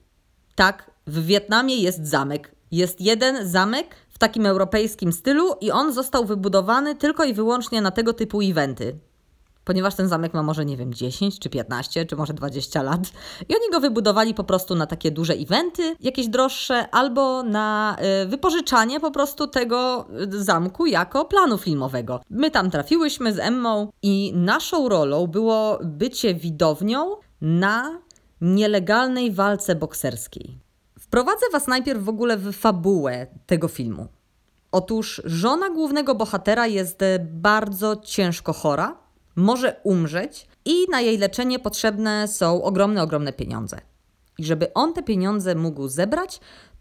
Tak, 0.56 0.92
w 1.08 1.26
Wietnamie 1.26 1.76
jest 1.76 2.08
zamek. 2.08 2.56
Jest 2.72 3.02
jeden 3.02 3.48
zamek, 3.48 3.96
w 4.20 4.22
takim 4.22 4.46
europejskim 4.46 5.14
stylu 5.14 5.54
i 5.62 5.72
on 5.72 5.94
został 5.94 6.26
wybudowany 6.26 6.96
tylko 6.96 7.24
i 7.24 7.34
wyłącznie 7.34 7.82
na 7.82 7.92
tego 7.92 8.14
typu 8.14 8.42
eventy. 8.42 8.96
Ponieważ 9.64 9.96
ten 9.96 10.08
zamek 10.08 10.34
ma 10.34 10.44
może, 10.44 10.66
nie 10.66 10.78
wiem, 10.78 10.94
10 10.94 11.40
czy 11.40 11.50
15 11.50 12.06
czy 12.06 12.16
może 12.16 12.34
20 12.34 12.84
lat. 12.84 13.02
I 13.50 13.56
oni 13.56 13.72
go 13.72 13.80
wybudowali 13.80 14.34
po 14.34 14.44
prostu 14.44 14.76
na 14.76 14.86
takie 14.86 15.12
duże 15.12 15.34
eventy, 15.34 15.96
jakieś 16.00 16.28
droższe, 16.28 16.90
albo 16.90 17.44
na 17.44 17.98
y, 18.24 18.28
wypożyczanie 18.28 19.00
po 19.00 19.12
prostu 19.12 19.48
tego 19.48 20.08
y, 20.34 20.44
zamku 20.44 20.86
jako 20.86 21.26
planu 21.26 21.58
filmowego. 21.58 22.22
My 22.30 22.52
tam 22.52 22.72
trafiłyśmy 22.72 23.34
z 23.34 23.40
Emmą 23.40 23.92
i 24.02 24.34
naszą 24.36 24.90
rolą 24.90 25.28
było 25.28 25.80
bycie 25.84 26.34
widownią 26.36 27.16
na 27.42 28.00
nielegalnej 28.42 29.32
walce 29.32 29.76
bokserskiej. 29.76 30.69
Wprowadzę 31.10 31.46
Was 31.52 31.68
najpierw 31.68 32.04
w 32.04 32.10
ogóle 32.10 32.38
w 32.38 32.54
fabułę 32.54 33.28
tego 33.46 33.68
filmu. 33.68 34.08
Otóż 34.72 35.22
żona 35.26 35.70
głównego 35.70 36.16
bohatera 36.16 36.68
jest 36.68 37.00
bardzo 37.20 37.96
ciężko 37.96 38.54
chora 38.54 38.98
może 39.36 39.80
umrzeć 39.84 40.48
i 40.66 40.74
na 40.92 41.02
jej 41.02 41.18
leczenie 41.18 41.60
potrzebne 41.60 42.28
są 42.28 42.64
ogromne, 42.64 43.04
ogromne 43.04 43.34
pieniądze. 43.34 43.82
I 44.38 44.44
żeby 44.44 44.74
on 44.74 44.94
te 44.94 45.04
pieniądze 45.04 45.56
mógł 45.56 45.88
zebrać, 45.88 46.40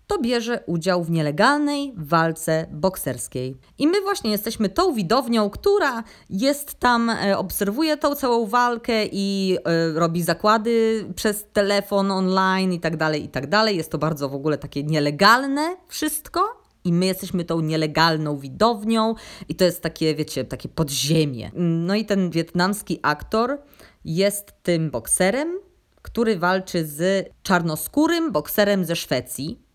to 0.08 0.18
bierze 0.18 0.60
udział 0.66 1.04
w 1.04 1.10
nielegalnej 1.10 1.94
walce 1.96 2.66
bokserskiej. 2.72 3.56
I 3.78 3.86
my 3.86 4.00
właśnie 4.00 4.30
jesteśmy 4.30 4.68
tą 4.68 4.94
widownią, 4.94 5.50
która 5.50 6.04
jest 6.30 6.74
tam, 6.74 7.10
e, 7.10 7.38
obserwuje 7.38 7.96
tą 7.96 8.14
całą 8.14 8.46
walkę 8.46 9.06
i 9.12 9.58
y, 9.58 9.98
robi 9.98 10.22
zakłady 10.22 11.04
przez 11.14 11.46
telefon 11.52 12.10
online 12.10 12.72
i 12.72 12.80
tak 12.80 12.96
dalej, 12.96 13.24
i 13.24 13.28
tak 13.28 13.46
dalej. 13.46 13.76
Jest 13.76 13.90
to 13.90 13.98
bardzo 13.98 14.28
w 14.28 14.34
ogóle 14.34 14.58
takie 14.58 14.82
nielegalne 14.84 15.76
wszystko. 15.88 16.62
I 16.84 16.92
my 16.92 17.06
jesteśmy 17.06 17.44
tą 17.44 17.60
nielegalną 17.60 18.38
widownią, 18.38 19.14
i 19.48 19.54
to 19.54 19.64
jest 19.64 19.82
takie, 19.82 20.14
wiecie, 20.14 20.44
takie 20.44 20.68
podziemie. 20.68 21.50
No 21.54 21.94
i 21.94 22.04
ten 22.04 22.30
wietnamski 22.30 22.98
aktor 23.02 23.58
jest 24.04 24.52
tym 24.62 24.90
bokserem, 24.90 25.58
który 26.02 26.38
walczy 26.38 26.86
z 26.86 27.28
czarnoskórym 27.42 28.32
bokserem 28.32 28.84
ze 28.84 28.96
Szwecji 28.96 29.67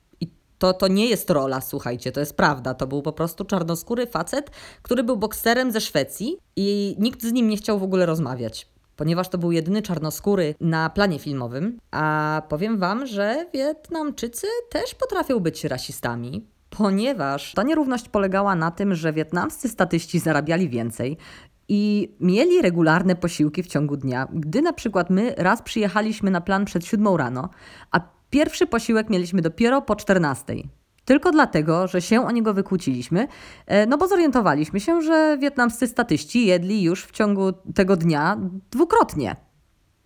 to, 0.63 0.73
to 0.73 0.87
nie 0.87 1.05
jest 1.09 1.29
rola, 1.29 1.61
słuchajcie, 1.61 2.11
to 2.11 2.19
jest 2.19 2.37
prawda. 2.37 2.73
To 2.73 2.87
był 2.87 3.01
po 3.01 3.13
prostu 3.13 3.45
czarnoskóry 3.45 4.07
facet, 4.07 4.51
który 4.81 5.03
był 5.03 5.17
bokserem 5.17 5.71
ze 5.71 5.81
Szwecji 5.81 6.37
i 6.55 6.95
nikt 6.99 7.23
z 7.23 7.31
nim 7.31 7.49
nie 7.49 7.57
chciał 7.57 7.79
w 7.79 7.83
ogóle 7.83 8.05
rozmawiać 8.05 8.67
ponieważ 8.95 9.29
to 9.29 9.37
był 9.37 9.51
jedyny 9.51 9.81
czarnoskóry 9.81 10.55
na 10.61 10.89
planie 10.89 11.19
filmowym. 11.19 11.79
A 11.91 12.41
powiem 12.49 12.77
Wam, 12.77 13.05
że 13.05 13.45
Wietnamczycy 13.53 14.47
też 14.69 14.95
potrafią 14.95 15.39
być 15.39 15.63
rasistami, 15.63 16.47
ponieważ 16.69 17.53
ta 17.53 17.63
nierówność 17.63 18.09
polegała 18.09 18.55
na 18.55 18.71
tym, 18.71 18.95
że 18.95 19.13
wietnamscy 19.13 19.69
statyści 19.69 20.19
zarabiali 20.19 20.69
więcej. 20.69 21.17
I 21.67 22.15
mieli 22.19 22.61
regularne 22.61 23.15
posiłki 23.15 23.63
w 23.63 23.67
ciągu 23.67 23.97
dnia. 23.97 24.27
Gdy 24.33 24.61
na 24.61 24.73
przykład 24.73 25.09
my 25.09 25.35
raz 25.37 25.61
przyjechaliśmy 25.61 26.31
na 26.31 26.41
plan 26.41 26.65
przed 26.65 26.85
siódmą 26.85 27.17
rano, 27.17 27.49
a 27.91 27.99
Pierwszy 28.33 28.67
posiłek 28.67 29.09
mieliśmy 29.09 29.41
dopiero 29.41 29.81
po 29.81 29.95
14. 29.95 30.55
Tylko 31.05 31.31
dlatego, 31.31 31.87
że 31.87 32.01
się 32.01 32.25
o 32.25 32.31
niego 32.31 32.53
wykłóciliśmy, 32.53 33.27
e, 33.65 33.85
no 33.85 33.97
bo 33.97 34.07
zorientowaliśmy 34.07 34.79
się, 34.79 35.01
że 35.01 35.37
wietnamscy 35.41 35.87
statyści 35.87 36.45
jedli 36.45 36.83
już 36.83 37.05
w 37.05 37.11
ciągu 37.11 37.53
tego 37.75 37.95
dnia 37.95 38.37
dwukrotnie. 38.71 39.35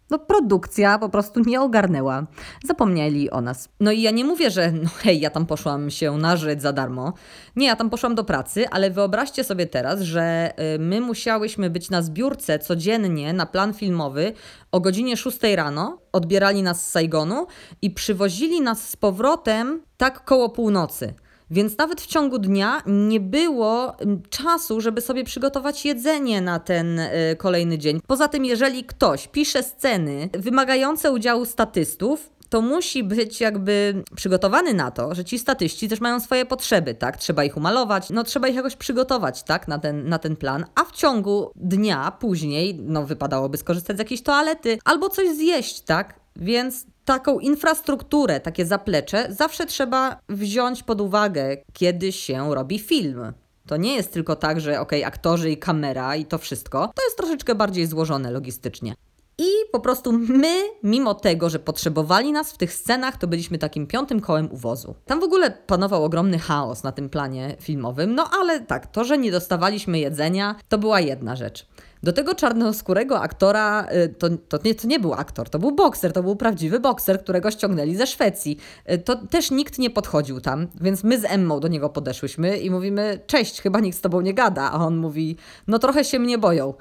No, 0.09 0.19
produkcja 0.19 0.99
po 0.99 1.09
prostu 1.09 1.39
nie 1.45 1.61
ogarnęła. 1.61 2.27
Zapomnieli 2.65 3.29
o 3.29 3.41
nas. 3.41 3.69
No 3.79 3.91
i 3.91 4.01
ja 4.01 4.11
nie 4.11 4.25
mówię, 4.25 4.51
że 4.51 4.71
no 4.71 4.89
hej, 4.97 5.19
ja 5.19 5.29
tam 5.29 5.45
poszłam 5.45 5.89
się 5.89 6.17
nażyć 6.17 6.61
za 6.61 6.73
darmo. 6.73 7.13
Nie, 7.55 7.67
ja 7.67 7.75
tam 7.75 7.89
poszłam 7.89 8.15
do 8.15 8.23
pracy, 8.23 8.69
ale 8.69 8.91
wyobraźcie 8.91 9.43
sobie 9.43 9.65
teraz, 9.65 10.01
że 10.01 10.53
y, 10.75 10.79
my 10.79 11.01
musiałyśmy 11.01 11.69
być 11.69 11.89
na 11.89 12.01
zbiórce 12.01 12.59
codziennie 12.59 13.33
na 13.33 13.45
plan 13.45 13.73
filmowy 13.73 14.33
o 14.71 14.79
godzinie 14.79 15.17
6 15.17 15.37
rano. 15.55 15.99
Odbierali 16.11 16.63
nas 16.63 16.87
z 16.87 16.91
Saigonu 16.91 17.47
i 17.81 17.91
przywozili 17.91 18.61
nas 18.61 18.89
z 18.89 18.95
powrotem 18.95 19.81
tak 19.97 20.25
koło 20.25 20.49
północy. 20.49 21.13
Więc 21.51 21.77
nawet 21.77 22.01
w 22.01 22.07
ciągu 22.07 22.39
dnia 22.39 22.81
nie 22.85 23.19
było 23.19 23.99
mm, 23.99 24.21
czasu, 24.29 24.81
żeby 24.81 25.01
sobie 25.01 25.23
przygotować 25.23 25.85
jedzenie 25.85 26.41
na 26.41 26.59
ten 26.59 26.99
y, 26.99 27.35
kolejny 27.37 27.77
dzień. 27.77 28.01
Poza 28.07 28.27
tym, 28.27 28.45
jeżeli 28.45 28.83
ktoś 28.83 29.27
pisze 29.27 29.63
sceny 29.63 30.29
wymagające 30.33 31.11
udziału 31.11 31.45
statystów, 31.45 32.29
to 32.49 32.61
musi 32.61 33.03
być 33.03 33.41
jakby 33.41 34.03
przygotowany 34.15 34.73
na 34.73 34.91
to, 34.91 35.15
że 35.15 35.25
ci 35.25 35.39
statyści 35.39 35.89
też 35.89 36.01
mają 36.01 36.19
swoje 36.19 36.45
potrzeby, 36.45 36.95
tak? 36.95 37.17
Trzeba 37.17 37.43
ich 37.43 37.57
umalować, 37.57 38.09
no 38.09 38.23
trzeba 38.23 38.47
ich 38.47 38.55
jakoś 38.55 38.75
przygotować, 38.75 39.43
tak? 39.43 39.67
Na 39.67 39.79
ten, 39.79 40.09
na 40.09 40.19
ten 40.19 40.35
plan, 40.35 40.65
a 40.75 40.83
w 40.83 40.91
ciągu 40.91 41.51
dnia 41.55 42.11
później, 42.11 42.75
no 42.75 43.05
wypadałoby 43.05 43.57
skorzystać 43.57 43.95
z 43.97 43.99
jakiejś 43.99 44.21
toalety 44.21 44.77
albo 44.85 45.09
coś 45.09 45.29
zjeść, 45.29 45.81
tak? 45.81 46.19
Więc 46.41 46.86
taką 47.06 47.39
infrastrukturę, 47.39 48.39
takie 48.39 48.65
zaplecze 48.65 49.27
zawsze 49.29 49.65
trzeba 49.65 50.20
wziąć 50.29 50.84
pod 50.84 51.01
uwagę, 51.01 51.58
kiedy 51.74 52.12
się 52.12 52.56
robi 52.56 52.79
film. 52.79 53.34
To 53.67 53.77
nie 53.77 53.96
jest 53.96 54.13
tylko 54.13 54.36
tak, 54.36 54.62
że 54.62 54.79
ok, 54.79 54.91
aktorzy 55.06 55.51
i 55.51 55.58
kamera 55.58 56.15
i 56.15 56.25
to 56.25 56.38
wszystko. 56.38 56.91
To 56.96 57.03
jest 57.03 57.17
troszeczkę 57.17 57.56
bardziej 57.56 57.86
złożone 57.86 58.32
logistycznie. 58.32 58.96
I 59.39 59.48
po 59.72 59.79
prostu 59.79 60.12
my, 60.12 60.56
mimo 60.84 61.13
tego, 61.13 61.50
że 61.50 61.60
potrzebowali 61.60 62.32
nas 62.32 62.51
w 62.51 62.58
tych 62.58 62.74
scenach, 62.74 63.17
to 63.17 63.27
byliśmy 63.27 63.58
takim 63.58 63.88
piątym 63.88 64.20
kołem 64.20 64.51
uwozu. 64.51 64.96
Tam 65.06 65.20
w 65.20 65.24
ogóle 65.24 65.51
panował 65.51 66.03
ogromny 66.03 66.39
chaos 66.39 66.84
na 66.84 66.91
tym 66.91 67.10
planie 67.10 67.56
filmowym, 67.60 68.15
no 68.15 68.29
ale 68.41 68.60
tak, 68.60 68.88
to, 68.88 69.03
że 69.03 69.17
nie 69.17 69.32
dostawaliśmy 69.32 70.00
jedzenia, 70.00 70.56
to 70.70 70.77
była 70.77 71.00
jedna 71.00 71.36
rzecz. 71.36 71.67
Do 72.03 72.13
tego 72.13 72.35
czarnoskórego 72.35 73.21
aktora, 73.21 73.87
y, 74.05 74.09
to, 74.09 74.29
to, 74.29 74.59
nie, 74.65 74.75
to 74.75 74.87
nie 74.87 74.99
był 74.99 75.13
aktor, 75.13 75.49
to 75.49 75.59
był 75.59 75.71
bokser, 75.71 76.13
to 76.13 76.23
był 76.23 76.35
prawdziwy 76.35 76.79
bokser, 76.79 77.23
którego 77.23 77.51
ściągnęli 77.51 77.95
ze 77.95 78.07
Szwecji. 78.07 78.57
Y, 78.91 78.97
to 78.97 79.15
też 79.15 79.51
nikt 79.51 79.79
nie 79.79 79.89
podchodził 79.89 80.41
tam, 80.41 80.67
więc 80.81 81.03
my 81.03 81.19
z 81.19 81.25
Emmą 81.25 81.59
do 81.59 81.67
niego 81.67 81.89
podeszłyśmy 81.89 82.57
i 82.57 82.71
mówimy, 82.71 83.19
cześć, 83.27 83.61
chyba 83.61 83.79
nikt 83.79 83.97
z 83.97 84.01
tobą 84.01 84.21
nie 84.21 84.33
gada. 84.33 84.71
A 84.71 84.85
on 84.85 84.97
mówi, 84.97 85.37
no 85.67 85.79
trochę 85.79 86.03
się 86.03 86.19
mnie 86.19 86.37
boją. 86.37 86.73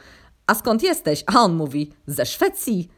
A 0.46 0.54
skąd 0.54 0.82
jesteś? 0.82 1.24
A 1.26 1.40
on 1.40 1.54
mówi, 1.54 1.92
ze 2.06 2.26
Szwecji. 2.26 2.88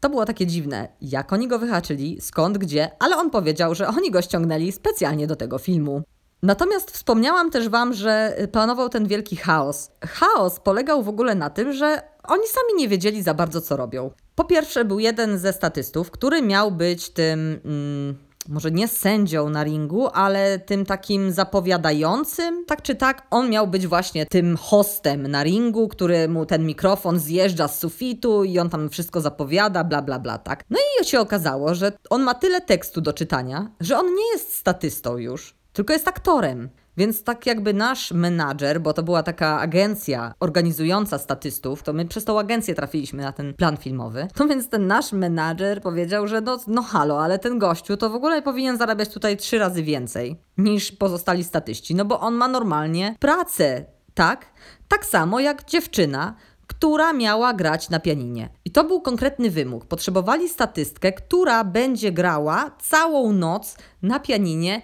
To 0.00 0.10
było 0.10 0.24
takie 0.24 0.46
dziwne, 0.46 0.88
jak 1.00 1.32
oni 1.32 1.48
go 1.48 1.58
wyhaczyli, 1.58 2.20
skąd, 2.20 2.58
gdzie, 2.58 2.90
ale 2.98 3.16
on 3.16 3.30
powiedział, 3.30 3.74
że 3.74 3.88
oni 3.88 4.10
go 4.10 4.22
ściągnęli 4.22 4.72
specjalnie 4.72 5.26
do 5.26 5.36
tego 5.36 5.58
filmu. 5.58 6.02
Natomiast 6.42 6.90
wspomniałam 6.90 7.50
też 7.50 7.68
Wam, 7.68 7.94
że 7.94 8.36
planował 8.52 8.88
ten 8.88 9.06
wielki 9.06 9.36
chaos. 9.36 9.90
Chaos 10.04 10.60
polegał 10.60 11.02
w 11.02 11.08
ogóle 11.08 11.34
na 11.34 11.50
tym, 11.50 11.72
że 11.72 12.02
oni 12.24 12.46
sami 12.46 12.82
nie 12.82 12.88
wiedzieli 12.88 13.22
za 13.22 13.34
bardzo, 13.34 13.60
co 13.60 13.76
robią. 13.76 14.10
Po 14.34 14.44
pierwsze, 14.44 14.84
był 14.84 14.98
jeden 14.98 15.38
ze 15.38 15.52
statystów, 15.52 16.10
który 16.10 16.42
miał 16.42 16.72
być 16.72 17.10
tym. 17.10 17.60
Mm, 17.64 18.14
może 18.48 18.70
nie 18.70 18.88
sędzią 18.88 19.48
na 19.48 19.64
ringu, 19.64 20.08
ale 20.08 20.58
tym 20.58 20.86
takim 20.86 21.32
zapowiadającym, 21.32 22.64
tak 22.66 22.82
czy 22.82 22.94
tak, 22.94 23.26
on 23.30 23.50
miał 23.50 23.66
być 23.66 23.86
właśnie 23.86 24.26
tym 24.26 24.56
hostem 24.56 25.26
na 25.26 25.42
ringu, 25.42 25.88
który 25.88 26.28
mu 26.28 26.46
ten 26.46 26.66
mikrofon 26.66 27.18
zjeżdża 27.18 27.68
z 27.68 27.78
sufitu 27.78 28.44
i 28.44 28.58
on 28.58 28.70
tam 28.70 28.88
wszystko 28.88 29.20
zapowiada, 29.20 29.84
bla 29.84 30.02
bla 30.02 30.18
bla, 30.18 30.38
tak. 30.38 30.64
No 30.70 30.78
i 31.00 31.04
się 31.04 31.20
okazało, 31.20 31.74
że 31.74 31.92
on 32.10 32.22
ma 32.22 32.34
tyle 32.34 32.60
tekstu 32.60 33.00
do 33.00 33.12
czytania, 33.12 33.70
że 33.80 33.98
on 33.98 34.06
nie 34.14 34.32
jest 34.32 34.54
statystą 34.54 35.18
już, 35.18 35.61
tylko 35.72 35.92
jest 35.92 36.08
aktorem. 36.08 36.68
Więc 36.96 37.24
tak 37.24 37.46
jakby 37.46 37.74
nasz 37.74 38.12
menadżer, 38.12 38.80
bo 38.80 38.92
to 38.92 39.02
była 39.02 39.22
taka 39.22 39.60
agencja 39.60 40.34
organizująca 40.40 41.18
statystów, 41.18 41.82
to 41.82 41.92
my 41.92 42.04
przez 42.04 42.24
tą 42.24 42.38
agencję 42.38 42.74
trafiliśmy 42.74 43.22
na 43.22 43.32
ten 43.32 43.54
plan 43.54 43.76
filmowy. 43.76 44.28
To 44.34 44.46
więc 44.48 44.68
ten 44.68 44.86
nasz 44.86 45.12
menadżer 45.12 45.82
powiedział, 45.82 46.28
że 46.28 46.40
no, 46.40 46.58
no 46.66 46.82
halo, 46.82 47.22
ale 47.22 47.38
ten 47.38 47.58
gościu 47.58 47.96
to 47.96 48.10
w 48.10 48.14
ogóle 48.14 48.42
powinien 48.42 48.78
zarabiać 48.78 49.08
tutaj 49.08 49.36
trzy 49.36 49.58
razy 49.58 49.82
więcej 49.82 50.40
niż 50.58 50.92
pozostali 50.92 51.44
statyści, 51.44 51.94
no 51.94 52.04
bo 52.04 52.20
on 52.20 52.34
ma 52.34 52.48
normalnie 52.48 53.16
pracę, 53.20 53.84
tak? 54.14 54.46
Tak 54.88 55.06
samo 55.06 55.40
jak 55.40 55.64
dziewczyna, 55.64 56.34
która 56.66 57.12
miała 57.12 57.54
grać 57.54 57.90
na 57.90 58.00
pianinie. 58.00 58.48
I 58.64 58.70
to 58.70 58.84
był 58.84 59.00
konkretny 59.00 59.50
wymóg. 59.50 59.86
Potrzebowali 59.86 60.48
statystkę, 60.48 61.12
która 61.12 61.64
będzie 61.64 62.12
grała 62.12 62.70
całą 62.80 63.32
noc 63.32 63.76
na 64.02 64.20
pianinie 64.20 64.82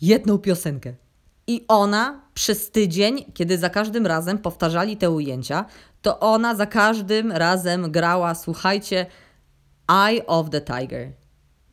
jedną 0.00 0.38
piosenkę. 0.38 0.94
I 1.46 1.64
ona 1.68 2.20
przez 2.34 2.70
tydzień, 2.70 3.24
kiedy 3.34 3.58
za 3.58 3.70
każdym 3.70 4.06
razem 4.06 4.38
powtarzali 4.38 4.96
te 4.96 5.10
ujęcia, 5.10 5.64
to 6.02 6.20
ona 6.20 6.54
za 6.54 6.66
każdym 6.66 7.32
razem 7.32 7.90
grała, 7.90 8.34
słuchajcie, 8.34 9.06
Eye 9.88 10.26
of 10.26 10.50
the 10.50 10.60
Tiger. 10.60 11.12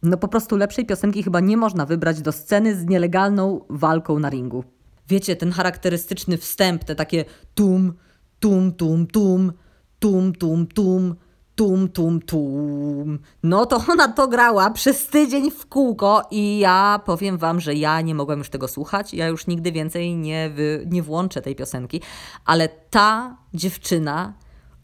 No 0.04 0.18
po 0.18 0.28
prostu 0.28 0.58
lepszej 0.58 0.86
piosenki 0.86 1.24
chyba 1.24 1.40
nie 1.40 1.58
można 1.58 1.86
wybrać 1.86 2.22
do 2.22 2.32
sceny 2.32 2.76
z 2.76 2.86
nielegalną 2.86 3.66
walką 3.70 4.20
na 4.20 4.30
ringu. 4.30 4.64
Wiecie, 5.08 5.36
ten 5.36 5.52
charakterystyczny 5.52 6.38
wstęp, 6.38 6.84
te 6.84 6.96
takie 6.96 7.26
tum, 7.56 7.94
tum, 8.40 8.74
tum, 8.74 9.08
tum, 9.08 9.54
tum, 10.00 10.34
tum, 10.34 10.68
tum, 10.68 11.16
tum, 11.56 11.90
tum, 11.90 12.22
tum. 12.22 13.20
No 13.44 13.66
to 13.66 13.82
ona 13.92 14.08
to 14.08 14.28
grała 14.28 14.70
przez 14.70 15.08
tydzień 15.08 15.52
w 15.52 15.66
kółko 15.66 16.28
i 16.32 16.60
ja 16.60 17.00
powiem 17.06 17.38
wam, 17.38 17.60
że 17.60 17.74
ja 17.74 18.02
nie 18.02 18.16
mogłem 18.16 18.40
już 18.40 18.50
tego 18.50 18.68
słuchać. 18.68 19.14
Ja 19.14 19.28
już 19.28 19.48
nigdy 19.48 19.72
więcej 19.72 20.16
nie, 20.16 20.50
wy, 20.50 20.86
nie 20.92 21.04
włączę 21.04 21.42
tej 21.42 21.56
piosenki. 21.56 22.02
Ale 22.46 22.70
ta 22.70 23.38
dziewczyna, 23.54 24.34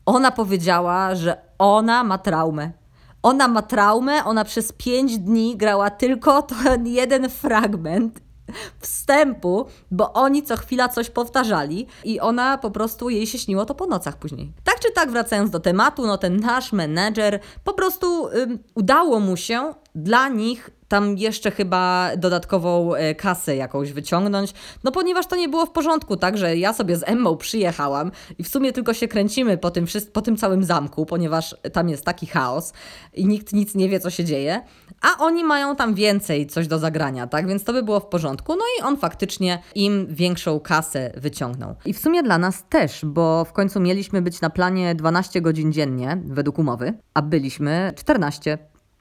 ona 0.06 0.32
powiedziała, 0.32 1.16
że 1.16 1.42
ona 1.58 2.04
ma 2.04 2.18
traumę. 2.18 2.72
Ona 3.24 3.48
ma 3.48 3.62
traumę, 3.62 4.24
ona 4.26 4.44
przez 4.44 4.72
pięć 4.72 5.18
dni 5.18 5.58
grała 5.58 5.90
tylko 5.90 6.42
ten 6.42 6.88
jeden 6.88 7.30
fragment 7.30 8.31
wstępu, 8.80 9.66
bo 9.92 10.14
oni 10.14 10.44
co 10.44 10.58
chwila 10.58 10.90
coś 10.90 11.10
powtarzali 11.10 11.88
i 12.04 12.20
ona 12.20 12.58
po 12.58 12.72
prostu 12.72 13.10
jej 13.10 13.28
się 13.28 13.38
śniło 13.38 13.66
to 13.66 13.76
po 13.76 13.86
nocach 13.86 14.18
później. 14.18 14.54
Tak 14.64 14.80
czy 14.80 14.92
tak, 14.92 15.12
wracając 15.12 15.50
do 15.50 15.60
tematu, 15.60 16.08
no 16.08 16.18
ten 16.18 16.40
nasz 16.40 16.74
menedżer 16.74 17.40
po 17.64 17.74
prostu 17.74 18.30
udało 18.76 19.20
mu 19.20 19.38
się 19.38 19.74
dla 19.96 20.28
nich 20.28 20.70
tam 20.92 21.18
jeszcze 21.18 21.52
chyba 21.52 22.12
dodatkową 22.18 22.96
e, 22.96 23.16
kasę 23.16 23.56
jakąś 23.56 23.92
wyciągnąć, 23.92 24.54
no 24.84 24.92
ponieważ 24.92 25.28
to 25.28 25.36
nie 25.36 25.50
było 25.50 25.66
w 25.66 25.72
porządku, 25.72 26.18
tak, 26.18 26.38
że 26.38 26.58
ja 26.58 26.74
sobie 26.74 26.98
z 26.98 27.04
Emmą 27.04 27.38
przyjechałam 27.38 28.12
i 28.38 28.44
w 28.44 28.48
sumie 28.48 28.72
tylko 28.72 28.94
się 28.94 29.08
kręcimy 29.08 29.58
po 29.58 29.72
tym, 29.72 29.86
po 30.14 30.22
tym 30.22 30.38
całym 30.38 30.64
zamku, 30.64 31.06
ponieważ 31.06 31.56
tam 31.74 31.90
jest 31.90 32.06
taki 32.06 32.28
chaos 32.28 32.74
i 33.14 33.26
nikt 33.26 33.54
nic 33.54 33.76
nie 33.76 33.90
wie, 33.90 34.00
co 34.00 34.10
się 34.10 34.26
dzieje, 34.26 34.62
a 35.02 35.24
oni 35.24 35.44
mają 35.44 35.76
tam 35.76 35.94
więcej 35.94 36.48
coś 36.48 36.68
do 36.68 36.80
zagrania, 36.80 37.28
tak, 37.28 37.48
więc 37.48 37.64
to 37.64 37.74
by 37.74 37.84
było 37.84 38.00
w 38.00 38.06
porządku, 38.06 38.56
no 38.56 38.64
i 38.80 38.84
on 38.84 38.98
faktycznie 38.98 39.62
im 39.76 40.08
większą 40.10 40.60
kasę 40.60 41.12
wyciągnął. 41.18 41.76
I 41.86 41.94
w 41.94 42.00
sumie 42.00 42.24
dla 42.24 42.38
nas 42.38 42.64
też, 42.70 43.06
bo 43.06 43.46
w 43.46 43.54
końcu 43.54 43.80
mieliśmy 43.80 44.22
być 44.22 44.42
na 44.42 44.50
planie 44.50 44.96
12 44.96 45.42
godzin 45.42 45.74
dziennie 45.74 46.22
według 46.26 46.60
umowy, 46.60 46.94
a 47.14 47.22
byliśmy 47.22 47.92
14 47.96 48.58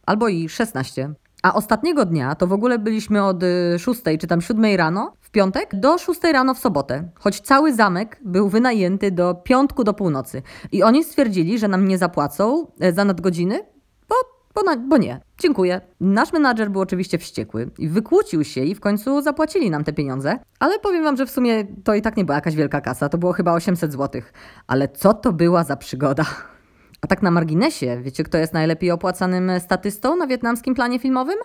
albo 0.06 0.28
i 0.28 0.48
16. 0.48 1.14
A 1.42 1.54
ostatniego 1.54 2.04
dnia 2.04 2.34
to 2.34 2.46
w 2.46 2.52
ogóle 2.52 2.78
byliśmy 2.78 3.24
od 3.24 3.42
6 3.78 4.00
y, 4.06 4.18
czy 4.18 4.26
tam 4.26 4.40
7 4.40 4.76
rano 4.76 5.12
w 5.20 5.30
piątek 5.30 5.70
do 5.72 5.98
6 5.98 6.20
rano 6.32 6.54
w 6.54 6.58
sobotę, 6.58 7.08
choć 7.14 7.40
cały 7.40 7.74
zamek 7.74 8.20
był 8.24 8.48
wynajęty 8.48 9.10
do 9.10 9.34
piątku 9.34 9.84
do 9.84 9.94
północy. 9.94 10.42
I 10.72 10.82
oni 10.82 11.04
stwierdzili, 11.04 11.58
że 11.58 11.68
nam 11.68 11.88
nie 11.88 11.98
zapłacą 11.98 12.66
e, 12.80 12.92
za 12.92 13.04
nadgodziny, 13.04 13.60
bo, 14.08 14.14
bo, 14.54 14.62
na, 14.62 14.76
bo 14.76 14.96
nie. 14.96 15.20
Dziękuję. 15.38 15.80
Nasz 16.00 16.32
menadżer 16.32 16.70
był 16.70 16.80
oczywiście 16.80 17.18
wściekły 17.18 17.70
i 17.78 17.88
wykłócił 17.88 18.44
się 18.44 18.64
i 18.64 18.74
w 18.74 18.80
końcu 18.80 19.22
zapłacili 19.22 19.70
nam 19.70 19.84
te 19.84 19.92
pieniądze. 19.92 20.38
Ale 20.58 20.78
powiem 20.78 21.04
wam, 21.04 21.16
że 21.16 21.26
w 21.26 21.30
sumie 21.30 21.66
to 21.84 21.94
i 21.94 22.02
tak 22.02 22.16
nie 22.16 22.24
była 22.24 22.34
jakaś 22.34 22.54
wielka 22.54 22.80
kasa, 22.80 23.08
to 23.08 23.18
było 23.18 23.32
chyba 23.32 23.52
800 23.52 23.92
zł. 23.92 24.22
Ale 24.66 24.88
co 24.88 25.14
to 25.14 25.32
była 25.32 25.64
za 25.64 25.76
przygoda? 25.76 26.24
A 27.00 27.06
tak 27.06 27.22
na 27.22 27.30
marginesie, 27.30 28.00
wiecie 28.02 28.24
kto 28.24 28.38
jest 28.38 28.52
najlepiej 28.52 28.90
opłacanym 28.90 29.50
statystą 29.60 30.16
na 30.16 30.26
wietnamskim 30.26 30.74
planie 30.74 30.98
filmowym? 30.98 31.38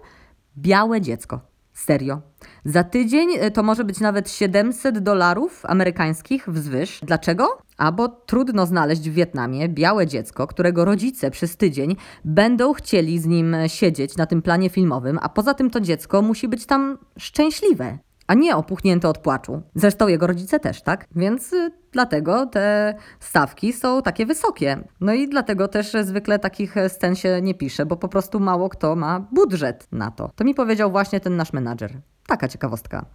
Białe 0.57 1.01
dziecko. 1.01 1.39
Serio. 1.73 2.21
Za 2.65 2.83
tydzień 2.83 3.29
e, 3.39 3.51
to 3.51 3.63
może 3.63 3.83
być 3.83 3.99
nawet 3.99 4.31
700 4.31 4.99
dolarów 4.99 5.65
amerykańskich 5.65 6.49
wzwyż. 6.49 6.99
Dlaczego? 7.03 7.57
A 7.77 7.91
bo 7.91 8.07
trudno 8.07 8.65
znaleźć 8.65 9.09
w 9.09 9.13
Wietnamie 9.13 9.69
białe 9.69 10.07
dziecko, 10.07 10.47
którego 10.47 10.85
rodzice 10.85 11.31
przez 11.31 11.57
tydzień 11.57 11.95
będą 12.25 12.73
chcieli 12.73 13.19
z 13.19 13.25
nim 13.25 13.55
siedzieć 13.67 14.17
na 14.17 14.25
tym 14.25 14.41
planie 14.41 14.69
filmowym, 14.69 15.19
a 15.21 15.29
poza 15.29 15.53
tym 15.53 15.69
to 15.69 15.79
dziecko 15.79 16.21
musi 16.21 16.47
być 16.47 16.65
tam 16.65 16.97
szczęśliwe 17.17 17.97
a 18.27 18.33
nie 18.33 18.55
opuchnięty 18.55 19.07
od 19.07 19.17
płaczu. 19.17 19.61
Zresztą 19.75 20.07
jego 20.07 20.27
rodzice 20.27 20.59
też, 20.59 20.81
tak? 20.81 21.07
Więc 21.15 21.53
y, 21.53 21.71
dlatego 21.95 22.45
te 22.45 22.93
stawki 23.19 23.73
są 23.73 24.01
takie 24.01 24.25
wysokie. 24.25 24.77
No 25.01 25.13
i 25.13 25.27
dlatego 25.27 25.67
też 25.67 25.91
zwykle 26.01 26.39
takich 26.39 26.75
scen 26.87 27.15
się 27.15 27.41
nie 27.41 27.53
pisze, 27.53 27.85
bo 27.85 27.95
po 27.95 28.07
prostu 28.07 28.39
mało 28.39 28.69
kto 28.69 28.95
ma 28.95 29.19
budżet 29.19 29.87
na 29.91 30.11
to. 30.11 30.31
To 30.35 30.43
mi 30.43 30.55
powiedział 30.55 30.91
właśnie 30.91 31.19
ten 31.19 31.35
nasz 31.35 31.53
menadżer. 31.53 32.01
Taka 32.27 32.47
ciekawostka. 32.47 33.05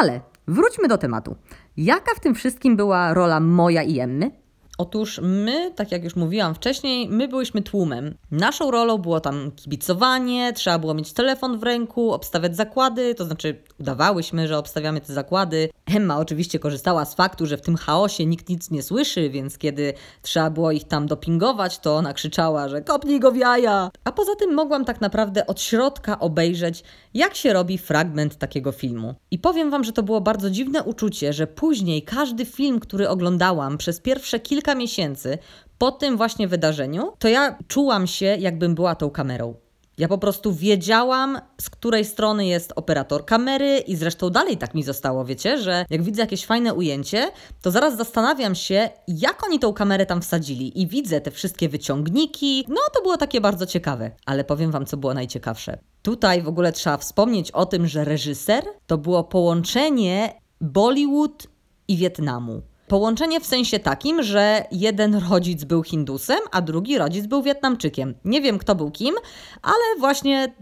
Ale 0.00 0.20
wróćmy 0.48 0.88
do 0.88 0.98
tematu. 0.98 1.36
Jaka 1.76 2.14
w 2.16 2.20
tym 2.20 2.34
wszystkim 2.34 2.76
była 2.76 3.14
rola 3.14 3.40
moja 3.40 3.82
i 3.82 3.98
Emmy? 3.98 4.30
Otóż 4.78 5.20
my, 5.22 5.72
tak 5.76 5.92
jak 5.92 6.04
już 6.04 6.16
mówiłam 6.16 6.54
wcześniej, 6.54 7.08
my 7.08 7.28
byliśmy 7.28 7.62
tłumem. 7.62 8.14
Naszą 8.30 8.70
rolą 8.70 8.98
było 8.98 9.20
tam 9.20 9.50
kibicowanie, 9.56 10.52
trzeba 10.52 10.78
było 10.78 10.94
mieć 10.94 11.12
telefon 11.12 11.58
w 11.58 11.62
ręku, 11.62 12.12
obstawiać 12.12 12.56
zakłady, 12.56 13.14
to 13.14 13.24
znaczy 13.24 13.62
udawałyśmy, 13.80 14.48
że 14.48 14.58
obstawiamy 14.58 15.00
te 15.00 15.12
zakłady. 15.12 15.68
Emma 15.86 16.18
oczywiście 16.18 16.58
korzystała 16.58 17.04
z 17.04 17.14
faktu, 17.14 17.46
że 17.46 17.56
w 17.56 17.60
tym 17.60 17.76
chaosie 17.76 18.26
nikt 18.26 18.48
nic 18.48 18.70
nie 18.70 18.82
słyszy, 18.82 19.30
więc 19.30 19.58
kiedy 19.58 19.92
trzeba 20.22 20.50
było 20.50 20.72
ich 20.72 20.84
tam 20.84 21.06
dopingować, 21.06 21.78
to 21.78 21.96
ona 21.96 22.12
krzyczała, 22.12 22.68
że 22.68 22.82
kopnij 22.82 23.20
go 23.20 23.32
w 23.32 23.36
jaja. 23.36 23.90
A 24.04 24.12
poza 24.12 24.34
tym 24.34 24.54
mogłam 24.54 24.84
tak 24.84 25.00
naprawdę 25.00 25.46
od 25.46 25.60
środka 25.60 26.18
obejrzeć, 26.18 26.84
jak 27.14 27.34
się 27.34 27.52
robi 27.52 27.78
fragment 27.78 28.36
takiego 28.36 28.72
filmu. 28.72 29.14
I 29.30 29.38
powiem 29.38 29.70
Wam, 29.70 29.84
że 29.84 29.92
to 29.92 30.02
było 30.02 30.20
bardzo 30.20 30.50
dziwne 30.50 30.82
uczucie, 30.82 31.32
że 31.32 31.46
później 31.46 32.02
każdy 32.02 32.44
film, 32.44 32.80
który 32.80 33.08
oglądałam 33.08 33.78
przez 33.78 34.00
pierwsze 34.00 34.40
kilka 34.66 34.78
miesięcy 34.78 35.38
po 35.78 35.92
tym 35.92 36.16
właśnie 36.16 36.48
wydarzeniu, 36.48 37.12
to 37.18 37.28
ja 37.28 37.58
czułam 37.68 38.06
się, 38.06 38.26
jakbym 38.26 38.74
była 38.74 38.94
tą 38.94 39.10
kamerą. 39.10 39.54
Ja 39.98 40.08
po 40.08 40.18
prostu 40.18 40.52
wiedziałam, 40.52 41.40
z 41.60 41.70
której 41.70 42.04
strony 42.04 42.46
jest 42.46 42.72
operator 42.76 43.24
kamery, 43.24 43.78
i 43.78 43.96
zresztą 43.96 44.30
dalej 44.30 44.56
tak 44.56 44.74
mi 44.74 44.82
zostało, 44.82 45.24
wiecie, 45.24 45.58
że 45.58 45.84
jak 45.90 46.02
widzę 46.02 46.22
jakieś 46.22 46.46
fajne 46.46 46.74
ujęcie, 46.74 47.30
to 47.62 47.70
zaraz 47.70 47.96
zastanawiam 47.96 48.54
się, 48.54 48.90
jak 49.08 49.46
oni 49.46 49.58
tą 49.58 49.72
kamerę 49.72 50.06
tam 50.06 50.22
wsadzili, 50.22 50.80
i 50.80 50.86
widzę 50.86 51.20
te 51.20 51.30
wszystkie 51.30 51.68
wyciągniki. 51.68 52.64
No 52.68 52.80
to 52.94 53.02
było 53.02 53.16
takie 53.16 53.40
bardzo 53.40 53.66
ciekawe, 53.66 54.10
ale 54.26 54.44
powiem 54.44 54.70
Wam, 54.70 54.86
co 54.86 54.96
było 54.96 55.14
najciekawsze. 55.14 55.78
Tutaj 56.02 56.42
w 56.42 56.48
ogóle 56.48 56.72
trzeba 56.72 56.96
wspomnieć 56.96 57.50
o 57.50 57.66
tym, 57.66 57.86
że 57.86 58.04
reżyser 58.04 58.64
to 58.86 58.98
było 58.98 59.24
połączenie 59.24 60.40
Bollywood 60.60 61.46
i 61.88 61.96
Wietnamu. 61.96 62.62
Połączenie 62.88 63.40
w 63.40 63.46
sensie 63.46 63.78
takim, 63.78 64.22
że 64.22 64.64
jeden 64.72 65.14
rodzic 65.30 65.64
był 65.64 65.82
Hindusem, 65.82 66.38
a 66.52 66.62
drugi 66.62 66.98
rodzic 66.98 67.26
był 67.26 67.42
Wietnamczykiem. 67.42 68.14
Nie 68.24 68.40
wiem, 68.40 68.58
kto 68.58 68.74
był 68.74 68.90
kim, 68.90 69.14
ale 69.62 69.98
właśnie 69.98 70.54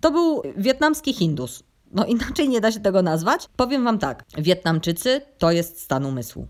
to 0.00 0.10
był 0.10 0.42
wietnamski 0.56 1.12
Hindus. 1.12 1.62
No 1.92 2.04
inaczej 2.04 2.48
nie 2.48 2.60
da 2.60 2.72
się 2.72 2.80
tego 2.80 3.02
nazwać. 3.02 3.48
Powiem 3.56 3.84
Wam 3.84 3.98
tak: 3.98 4.24
Wietnamczycy 4.38 5.20
to 5.38 5.52
jest 5.52 5.80
stan 5.80 6.06
umysłu. 6.06 6.46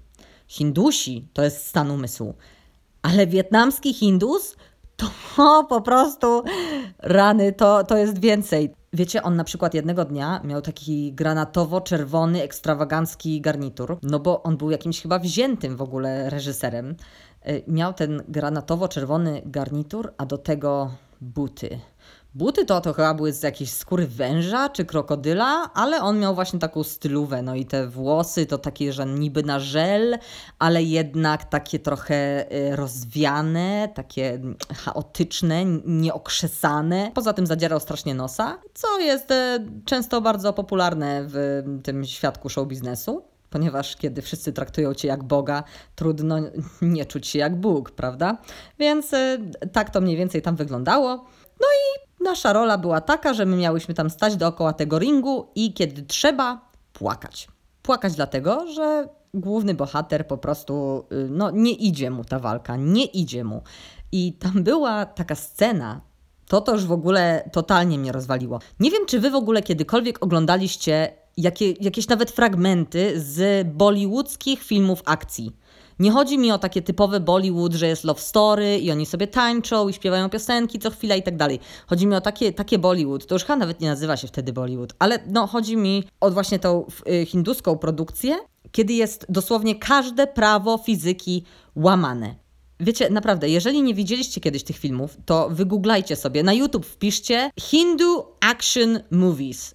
Hindusi 0.48 1.28
to 1.32 1.42
jest 1.42 1.66
stan 1.66 1.90
umysłu. 1.90 2.34
Ale 3.02 3.26
wietnamski 3.26 3.94
Hindus 3.94 4.56
to 4.96 5.06
po 5.68 5.80
prostu 5.80 6.42
rany, 6.98 7.52
to, 7.52 7.84
to 7.84 7.96
jest 7.96 8.18
więcej. 8.18 8.74
Wiecie, 8.94 9.22
on 9.22 9.36
na 9.36 9.44
przykład 9.44 9.74
jednego 9.74 10.04
dnia 10.04 10.40
miał 10.44 10.62
taki 10.62 11.14
granatowo-czerwony, 11.14 12.42
ekstrawagancki 12.42 13.40
garnitur, 13.40 13.98
no 14.02 14.20
bo 14.20 14.42
on 14.42 14.56
był 14.56 14.70
jakimś 14.70 15.02
chyba 15.02 15.18
wziętym 15.18 15.76
w 15.76 15.82
ogóle 15.82 16.30
reżyserem. 16.30 16.96
Y, 17.48 17.62
miał 17.68 17.92
ten 17.92 18.22
granatowo-czerwony 18.28 19.42
garnitur, 19.46 20.12
a 20.18 20.26
do 20.26 20.38
tego 20.38 20.90
buty. 21.20 21.80
Buty 22.34 22.64
to, 22.64 22.80
to 22.80 22.92
chyba 22.92 23.14
były 23.14 23.32
z 23.32 23.42
jakiejś 23.42 23.72
skóry 23.72 24.06
węża 24.06 24.68
czy 24.68 24.84
krokodyla, 24.84 25.70
ale 25.74 26.00
on 26.02 26.18
miał 26.18 26.34
właśnie 26.34 26.58
taką 26.58 26.82
stylówę. 26.82 27.42
No 27.42 27.54
i 27.54 27.66
te 27.66 27.88
włosy 27.88 28.46
to 28.46 28.58
takie, 28.58 28.92
że 28.92 29.06
niby 29.06 29.42
na 29.42 29.60
żel, 29.60 30.18
ale 30.58 30.82
jednak 30.82 31.44
takie 31.44 31.78
trochę 31.78 32.46
y, 32.52 32.76
rozwiane, 32.76 33.88
takie 33.94 34.40
chaotyczne, 34.84 35.64
nieokrzesane. 35.84 37.10
Poza 37.14 37.32
tym 37.32 37.46
zadzierał 37.46 37.80
strasznie 37.80 38.14
nosa, 38.14 38.58
co 38.74 38.98
jest 38.98 39.30
y, 39.30 39.34
często 39.84 40.20
bardzo 40.20 40.52
popularne 40.52 41.24
w 41.28 41.62
tym 41.82 42.04
świadku 42.04 42.48
show 42.48 42.68
biznesu 42.68 43.22
ponieważ 43.50 43.96
kiedy 43.96 44.22
wszyscy 44.22 44.52
traktują 44.52 44.94
cię 44.94 45.08
jak 45.08 45.22
Boga, 45.24 45.64
trudno 45.94 46.36
nie 46.82 47.06
czuć 47.06 47.26
się 47.26 47.38
jak 47.38 47.56
Bóg, 47.56 47.90
prawda? 47.90 48.38
Więc 48.78 49.12
y, 49.12 49.38
tak 49.72 49.90
to 49.90 50.00
mniej 50.00 50.16
więcej 50.16 50.42
tam 50.42 50.56
wyglądało. 50.56 51.24
No 51.60 51.68
i 51.68 51.91
Nasza 52.22 52.52
rola 52.52 52.78
była 52.78 53.00
taka, 53.00 53.34
że 53.34 53.46
my 53.46 53.56
miałyśmy 53.56 53.94
tam 53.94 54.10
stać 54.10 54.36
dookoła 54.36 54.72
tego 54.72 54.98
ringu 54.98 55.46
i 55.54 55.72
kiedy 55.74 56.02
trzeba, 56.02 56.70
płakać. 56.92 57.48
Płakać 57.82 58.14
dlatego, 58.14 58.72
że 58.72 59.08
główny 59.34 59.74
bohater 59.74 60.26
po 60.26 60.38
prostu, 60.38 61.04
y, 61.12 61.28
no 61.30 61.50
nie 61.50 61.72
idzie 61.72 62.10
mu 62.10 62.24
ta 62.24 62.38
walka, 62.38 62.76
nie 62.76 63.04
idzie 63.04 63.44
mu. 63.44 63.62
I 64.12 64.32
tam 64.32 64.62
była 64.64 65.06
taka 65.06 65.34
scena, 65.34 66.00
to 66.48 66.60
to 66.60 66.72
już 66.72 66.86
w 66.86 66.92
ogóle 66.92 67.50
totalnie 67.52 67.98
mnie 67.98 68.12
rozwaliło. 68.12 68.58
Nie 68.80 68.90
wiem, 68.90 69.06
czy 69.06 69.20
wy 69.20 69.30
w 69.30 69.34
ogóle 69.34 69.62
kiedykolwiek 69.62 70.24
oglądaliście 70.24 71.12
jakie, 71.36 71.70
jakieś 71.70 72.08
nawet 72.08 72.30
fragmenty 72.30 73.20
z 73.20 73.66
bollywoodzkich 73.68 74.62
filmów 74.62 75.02
akcji. 75.04 75.56
Nie 76.02 76.10
chodzi 76.10 76.38
mi 76.38 76.52
o 76.52 76.58
takie 76.58 76.82
typowe 76.82 77.20
Bollywood, 77.20 77.74
że 77.74 77.86
jest 77.86 78.04
love 78.04 78.20
story 78.20 78.78
i 78.78 78.90
oni 78.90 79.06
sobie 79.06 79.26
tańczą 79.26 79.88
i 79.88 79.92
śpiewają 79.92 80.30
piosenki 80.30 80.78
co 80.78 80.90
chwila 80.90 81.16
i 81.16 81.22
tak 81.22 81.36
dalej. 81.36 81.60
Chodzi 81.86 82.06
mi 82.06 82.14
o 82.14 82.20
takie, 82.20 82.52
takie 82.52 82.78
Bollywood, 82.78 83.26
to 83.26 83.34
już 83.34 83.44
chyba 83.44 83.56
nawet 83.56 83.80
nie 83.80 83.88
nazywa 83.88 84.16
się 84.16 84.28
wtedy 84.28 84.52
Bollywood, 84.52 84.92
ale 84.98 85.18
no 85.26 85.46
chodzi 85.46 85.76
mi 85.76 86.04
o 86.20 86.30
właśnie 86.30 86.58
tą 86.58 86.86
y, 87.08 87.26
hinduską 87.26 87.78
produkcję, 87.78 88.38
kiedy 88.72 88.92
jest 88.92 89.26
dosłownie 89.28 89.74
każde 89.74 90.26
prawo 90.26 90.78
fizyki 90.78 91.44
łamane. 91.76 92.34
Wiecie, 92.80 93.10
naprawdę, 93.10 93.48
jeżeli 93.48 93.82
nie 93.82 93.94
widzieliście 93.94 94.40
kiedyś 94.40 94.62
tych 94.64 94.78
filmów, 94.78 95.16
to 95.26 95.48
wygooglajcie 95.50 96.16
sobie. 96.16 96.42
Na 96.42 96.52
YouTube 96.52 96.86
wpiszcie 96.86 97.50
Hindu 97.60 98.24
Action 98.40 99.00
Movies. 99.10 99.74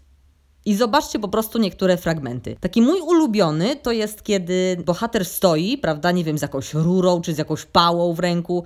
I 0.68 0.76
zobaczcie 0.76 1.20
po 1.20 1.28
prostu 1.28 1.60
niektóre 1.60 1.98
fragmenty. 1.98 2.56
Taki 2.60 2.82
mój 2.82 3.02
ulubiony 3.02 3.76
to 3.76 3.92
jest, 3.92 4.24
kiedy 4.24 4.78
bohater 4.86 5.26
stoi, 5.26 5.78
prawda, 5.78 6.12
nie 6.12 6.24
wiem, 6.24 6.38
z 6.38 6.42
jakąś 6.42 6.74
rurą 6.74 7.22
czy 7.22 7.34
z 7.34 7.38
jakąś 7.38 7.66
pałą 7.66 8.14
w 8.14 8.20
ręku. 8.20 8.64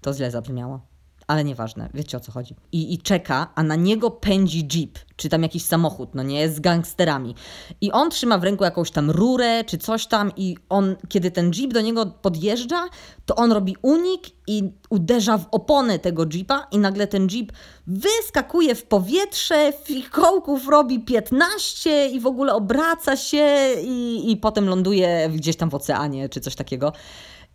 To 0.00 0.14
źle 0.14 0.30
zabrzmiało. 0.30 0.93
Ale 1.26 1.44
nieważne, 1.44 1.88
wiecie 1.94 2.16
o 2.16 2.20
co 2.20 2.32
chodzi. 2.32 2.54
I, 2.72 2.94
I 2.94 2.98
czeka, 2.98 3.52
a 3.54 3.62
na 3.62 3.76
niego 3.76 4.10
pędzi 4.10 4.68
jeep, 4.68 4.98
czy 5.16 5.28
tam 5.28 5.42
jakiś 5.42 5.64
samochód, 5.64 6.14
no 6.14 6.22
nie, 6.22 6.48
z 6.48 6.60
gangsterami. 6.60 7.34
I 7.80 7.92
on 7.92 8.10
trzyma 8.10 8.38
w 8.38 8.44
ręku 8.44 8.64
jakąś 8.64 8.90
tam 8.90 9.10
rurę, 9.10 9.64
czy 9.64 9.78
coś 9.78 10.06
tam 10.06 10.32
i 10.36 10.56
on, 10.68 10.96
kiedy 11.08 11.30
ten 11.30 11.50
jeep 11.50 11.72
do 11.72 11.80
niego 11.80 12.06
podjeżdża, 12.06 12.84
to 13.26 13.36
on 13.36 13.52
robi 13.52 13.76
unik 13.82 14.22
i 14.46 14.72
uderza 14.90 15.38
w 15.38 15.46
oponę 15.50 15.98
tego 15.98 16.26
jeepa 16.32 16.66
i 16.72 16.78
nagle 16.78 17.06
ten 17.06 17.28
jeep 17.28 17.52
wyskakuje 17.86 18.74
w 18.74 18.84
powietrze, 18.84 19.72
fikołków 19.84 20.68
robi 20.68 21.00
15 21.00 22.08
i 22.08 22.20
w 22.20 22.26
ogóle 22.26 22.54
obraca 22.54 23.16
się 23.16 23.74
i, 23.82 24.30
i 24.32 24.36
potem 24.36 24.68
ląduje 24.68 25.30
gdzieś 25.34 25.56
tam 25.56 25.70
w 25.70 25.74
oceanie, 25.74 26.28
czy 26.28 26.40
coś 26.40 26.54
takiego. 26.54 26.92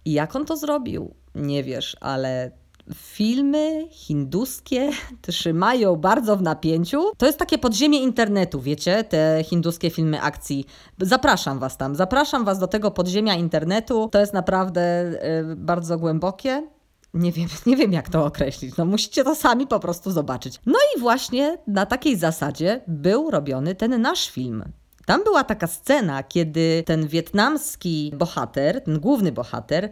I 0.05 0.11
jak 0.11 0.35
on 0.35 0.45
to 0.45 0.57
zrobił? 0.57 1.15
Nie 1.35 1.63
wiesz, 1.63 1.97
ale 2.01 2.51
filmy 2.95 3.87
hinduskie 3.91 4.89
trzymają 5.21 5.95
bardzo 5.95 6.37
w 6.37 6.41
napięciu. 6.41 7.03
To 7.17 7.25
jest 7.25 7.39
takie 7.39 7.57
podziemie 7.57 7.99
internetu, 7.99 8.61
wiecie, 8.61 9.03
te 9.03 9.43
hinduskie 9.43 9.89
filmy 9.89 10.21
akcji. 10.21 10.65
Zapraszam 11.01 11.59
Was 11.59 11.77
tam, 11.77 11.95
zapraszam 11.95 12.45
Was 12.45 12.59
do 12.59 12.67
tego 12.67 12.91
podziemia 12.91 13.35
internetu. 13.35 14.09
To 14.11 14.19
jest 14.19 14.33
naprawdę 14.33 15.11
y, 15.51 15.55
bardzo 15.55 15.97
głębokie. 15.97 16.67
Nie 17.13 17.31
wiem, 17.31 17.47
nie 17.65 17.75
wiem, 17.75 17.93
jak 17.93 18.09
to 18.09 18.25
określić. 18.25 18.77
No, 18.77 18.85
musicie 18.85 19.23
to 19.23 19.35
sami 19.35 19.67
po 19.67 19.79
prostu 19.79 20.11
zobaczyć. 20.11 20.59
No 20.65 20.79
i 20.95 20.99
właśnie 20.99 21.57
na 21.67 21.85
takiej 21.85 22.17
zasadzie 22.17 22.81
był 22.87 23.31
robiony 23.31 23.75
ten 23.75 24.01
nasz 24.01 24.29
film. 24.29 24.63
Tam 25.05 25.23
była 25.23 25.43
taka 25.43 25.67
scena, 25.67 26.23
kiedy 26.23 26.83
ten 26.85 27.07
wietnamski 27.07 28.11
bohater, 28.15 28.83
ten 28.83 28.99
główny 28.99 29.31
bohater, 29.31 29.89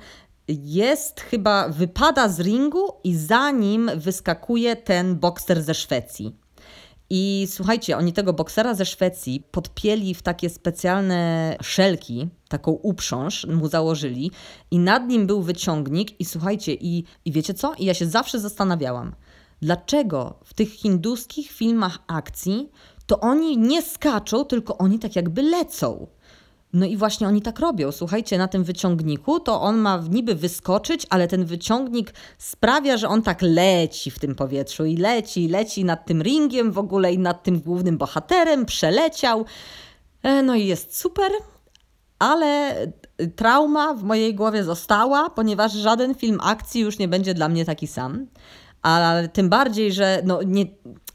jest 0.47 1.21
chyba, 1.21 1.69
wypada 1.69 2.29
z 2.29 2.39
ringu 2.39 2.87
i 3.03 3.15
za 3.15 3.51
nim 3.51 3.91
wyskakuje 3.95 4.75
ten 4.75 5.15
bokser 5.15 5.63
ze 5.63 5.73
Szwecji. 5.73 6.35
I 7.09 7.47
słuchajcie, 7.51 7.97
oni 7.97 8.13
tego 8.13 8.33
boksera 8.33 8.73
ze 8.73 8.85
Szwecji 8.85 9.43
podpieli 9.51 10.15
w 10.15 10.21
takie 10.21 10.49
specjalne 10.49 11.55
szelki, 11.61 12.27
taką 12.49 12.71
uprząż 12.71 13.45
mu 13.45 13.67
założyli 13.67 14.31
i 14.71 14.79
nad 14.79 15.07
nim 15.07 15.27
był 15.27 15.41
wyciągnik 15.41 16.19
i 16.19 16.25
słuchajcie, 16.25 16.73
i, 16.73 17.03
i 17.25 17.31
wiecie 17.31 17.53
co? 17.53 17.73
I 17.73 17.85
ja 17.85 17.93
się 17.93 18.05
zawsze 18.05 18.39
zastanawiałam, 18.39 19.15
dlaczego 19.61 20.39
w 20.45 20.53
tych 20.53 20.73
hinduskich 20.73 21.51
filmach 21.51 21.99
akcji 22.07 22.69
to 23.05 23.19
oni 23.19 23.57
nie 23.57 23.81
skaczą, 23.81 24.45
tylko 24.45 24.77
oni 24.77 24.99
tak 24.99 25.15
jakby 25.15 25.41
lecą. 25.41 26.07
No 26.73 26.85
i 26.85 26.97
właśnie 26.97 27.27
oni 27.27 27.41
tak 27.41 27.59
robią. 27.59 27.91
Słuchajcie, 27.91 28.37
na 28.37 28.47
tym 28.47 28.63
wyciągniku 28.63 29.39
to 29.39 29.61
on 29.61 29.77
ma 29.77 30.03
niby 30.09 30.35
wyskoczyć, 30.35 31.07
ale 31.09 31.27
ten 31.27 31.45
wyciągnik 31.45 32.13
sprawia, 32.37 32.97
że 32.97 33.07
on 33.07 33.21
tak 33.21 33.41
leci 33.41 34.11
w 34.11 34.19
tym 34.19 34.35
powietrzu 34.35 34.85
i 34.85 34.97
leci, 34.97 35.47
leci 35.47 35.85
nad 35.85 36.05
tym 36.05 36.21
ringiem 36.21 36.71
w 36.71 36.77
ogóle 36.77 37.13
i 37.13 37.19
nad 37.19 37.43
tym 37.43 37.59
głównym 37.59 37.97
bohaterem, 37.97 38.65
przeleciał. 38.65 39.45
E, 40.23 40.43
no 40.43 40.55
i 40.55 40.65
jest 40.65 40.99
super, 40.99 41.31
ale 42.19 42.75
trauma 43.35 43.93
w 43.93 44.03
mojej 44.03 44.35
głowie 44.35 44.63
została, 44.63 45.29
ponieważ 45.29 45.73
żaden 45.73 46.15
film 46.15 46.39
akcji 46.43 46.81
już 46.81 46.99
nie 46.99 47.07
będzie 47.07 47.33
dla 47.33 47.49
mnie 47.49 47.65
taki 47.65 47.87
sam 47.87 48.27
ale 48.81 49.27
tym 49.29 49.49
bardziej, 49.49 49.93
że 49.93 50.21
no 50.25 50.41
nie, 50.43 50.65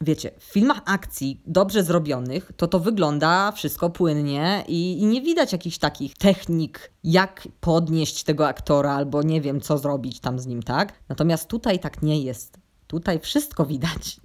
wiecie, 0.02 0.30
w 0.38 0.44
filmach 0.44 0.80
akcji 0.84 1.42
dobrze 1.46 1.82
zrobionych, 1.82 2.52
to 2.56 2.68
to 2.68 2.80
wygląda 2.80 3.52
wszystko 3.52 3.90
płynnie 3.90 4.64
i, 4.68 5.00
i, 5.00 5.06
nie 5.06 5.22
widać 5.22 5.52
jakichś 5.52 5.78
takich 5.78 6.14
technik, 6.14 6.92
jak 7.04 7.48
podnieść 7.60 8.24
tego 8.24 8.48
aktora, 8.48 8.94
albo 8.94 9.22
nie 9.22 9.40
wiem, 9.40 9.60
co 9.60 9.78
zrobić 9.78 10.20
tam 10.20 10.38
z 10.38 10.46
nim, 10.46 10.62
tak? 10.62 10.92
Natomiast 11.08 11.48
tutaj 11.48 11.78
tak 11.78 12.02
nie 12.02 12.22
jest. 12.22 12.58
Tutaj 12.86 13.20
wszystko 13.20 13.66
widać. 13.66 14.20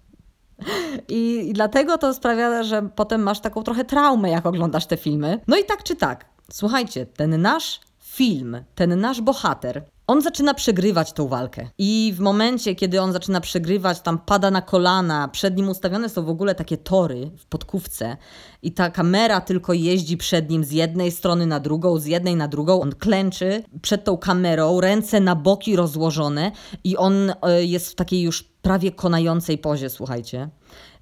I, 1.09 1.49
I 1.49 1.53
dlatego 1.53 1.97
to 1.97 2.13
sprawia, 2.13 2.63
że 2.63 2.89
potem 2.95 3.21
masz 3.21 3.39
taką 3.39 3.63
trochę 3.63 3.85
traumę, 3.85 4.29
jak 4.29 4.45
oglądasz 4.45 4.85
te 4.85 4.97
filmy. 4.97 5.39
No 5.47 5.57
i 5.57 5.63
tak 5.63 5.83
czy 5.83 5.95
tak, 5.95 6.25
słuchajcie, 6.51 7.05
ten 7.05 7.41
nasz 7.41 7.79
film, 8.17 8.63
ten 8.75 8.99
nasz 8.99 9.21
bohater, 9.21 9.83
on 10.07 10.21
zaczyna 10.21 10.53
przegrywać 10.53 11.13
tą 11.13 11.27
walkę. 11.27 11.69
I 11.77 12.13
w 12.15 12.19
momencie, 12.19 12.75
kiedy 12.75 13.01
on 13.01 13.13
zaczyna 13.13 13.41
przegrywać, 13.41 14.01
tam 14.01 14.17
pada 14.17 14.51
na 14.51 14.61
kolana, 14.61 15.27
przed 15.27 15.57
nim 15.57 15.69
ustawione 15.69 16.09
są 16.09 16.25
w 16.25 16.29
ogóle 16.29 16.55
takie 16.55 16.77
tory 16.77 17.31
w 17.37 17.45
podkówce 17.45 18.17
i 18.61 18.71
ta 18.71 18.89
kamera 18.89 19.41
tylko 19.41 19.73
jeździ 19.73 20.17
przed 20.17 20.49
nim 20.49 20.63
z 20.63 20.71
jednej 20.71 21.11
strony 21.11 21.45
na 21.45 21.59
drugą, 21.59 21.99
z 21.99 22.05
jednej 22.05 22.35
na 22.35 22.47
drugą. 22.47 22.81
On 22.81 22.91
klęczy 22.91 23.63
przed 23.81 24.03
tą 24.03 24.17
kamerą, 24.17 24.81
ręce 24.81 25.19
na 25.19 25.35
boki 25.35 25.75
rozłożone 25.75 26.51
i 26.83 26.97
on 26.97 27.33
e, 27.41 27.63
jest 27.65 27.91
w 27.91 27.95
takiej 27.95 28.21
już 28.21 28.43
prawie 28.43 28.91
konającej 28.91 29.57
pozie, 29.57 29.89
słuchajcie. 29.89 30.49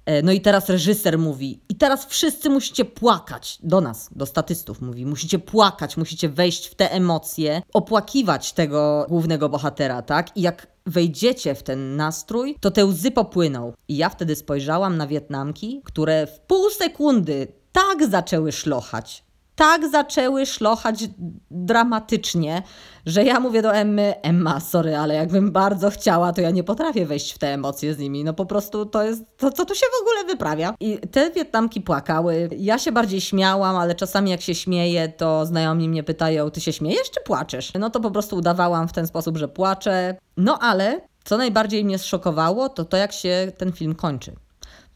E, 0.06 0.22
no 0.22 0.32
i 0.32 0.40
teraz 0.40 0.68
reżyser 0.68 1.18
mówi, 1.18 1.60
i 1.68 1.74
teraz 1.74 2.06
wszyscy 2.06 2.50
musicie 2.50 2.84
płakać 2.84 3.58
do 3.62 3.80
nas, 3.80 4.08
do 4.16 4.26
statystów 4.26 4.80
mówi, 4.80 5.06
musicie 5.06 5.38
płakać, 5.38 5.96
musicie 5.96 6.28
wejść 6.28 6.66
w 6.66 6.74
te 6.74 6.92
emocje, 6.92 7.62
opłakiwać 7.72 8.52
tego 8.52 9.06
głównego 9.08 9.48
bohatera, 9.48 10.02
tak? 10.02 10.36
I 10.36 10.42
jak 10.42 10.66
wejdziecie 10.86 11.54
w 11.54 11.62
ten 11.62 11.96
nastrój, 11.96 12.56
to 12.60 12.70
te 12.70 12.84
łzy 12.84 13.10
popłyną. 13.10 13.72
I 13.88 13.96
ja 13.96 14.08
wtedy 14.08 14.36
spojrzałam 14.36 14.96
na 14.96 15.06
Wietnamki, 15.06 15.80
które 15.84 16.26
w 16.26 16.40
pół 16.40 16.70
sekundy 16.70 17.48
tak 17.72 18.10
zaczęły 18.10 18.52
szlochać, 18.52 19.24
tak 19.56 19.88
zaczęły 19.90 20.46
szlochać 20.46 21.04
dramatycznie, 21.50 22.62
że 23.06 23.24
ja 23.24 23.40
mówię 23.40 23.62
do 23.62 23.74
Emmy, 23.74 24.14
Emma, 24.22 24.60
sorry, 24.60 24.96
ale 24.96 25.14
jakbym 25.14 25.52
bardzo 25.52 25.90
chciała, 25.90 26.32
to 26.32 26.40
ja 26.40 26.50
nie 26.50 26.64
potrafię 26.64 27.06
wejść 27.06 27.32
w 27.32 27.38
te 27.38 27.54
emocje 27.54 27.94
z 27.94 27.98
nimi. 27.98 28.24
No 28.24 28.32
po 28.32 28.46
prostu 28.46 28.86
to 28.86 29.02
jest, 29.02 29.22
to 29.36 29.50
co 29.50 29.64
tu 29.64 29.74
się 29.74 29.86
w 29.98 30.02
ogóle 30.02 30.24
wyprawia. 30.24 30.74
I 30.80 30.98
te 30.98 31.30
Wietnamki 31.30 31.80
płakały. 31.80 32.48
Ja 32.58 32.78
się 32.78 32.92
bardziej 32.92 33.20
śmiałam, 33.20 33.76
ale 33.76 33.94
czasami 33.94 34.30
jak 34.30 34.40
się 34.40 34.54
śmieję, 34.54 35.08
to 35.08 35.46
znajomi 35.46 35.88
mnie 35.88 36.02
pytają, 36.02 36.50
ty 36.50 36.60
się 36.60 36.72
śmiejesz 36.72 37.10
czy 37.10 37.20
płaczesz? 37.20 37.72
No 37.78 37.90
to 37.90 38.00
po 38.00 38.10
prostu 38.10 38.36
udawałam 38.36 38.88
w 38.88 38.92
ten 38.92 39.06
sposób, 39.06 39.36
że 39.36 39.48
płaczę. 39.48 40.16
No 40.36 40.58
ale 40.58 41.00
co 41.24 41.36
najbardziej 41.36 41.84
mnie 41.84 41.98
zszokowało, 41.98 42.68
to 42.68 42.84
to 42.84 42.96
jak 42.96 43.12
się 43.12 43.52
ten 43.58 43.72
film 43.72 43.94
kończy 43.94 44.36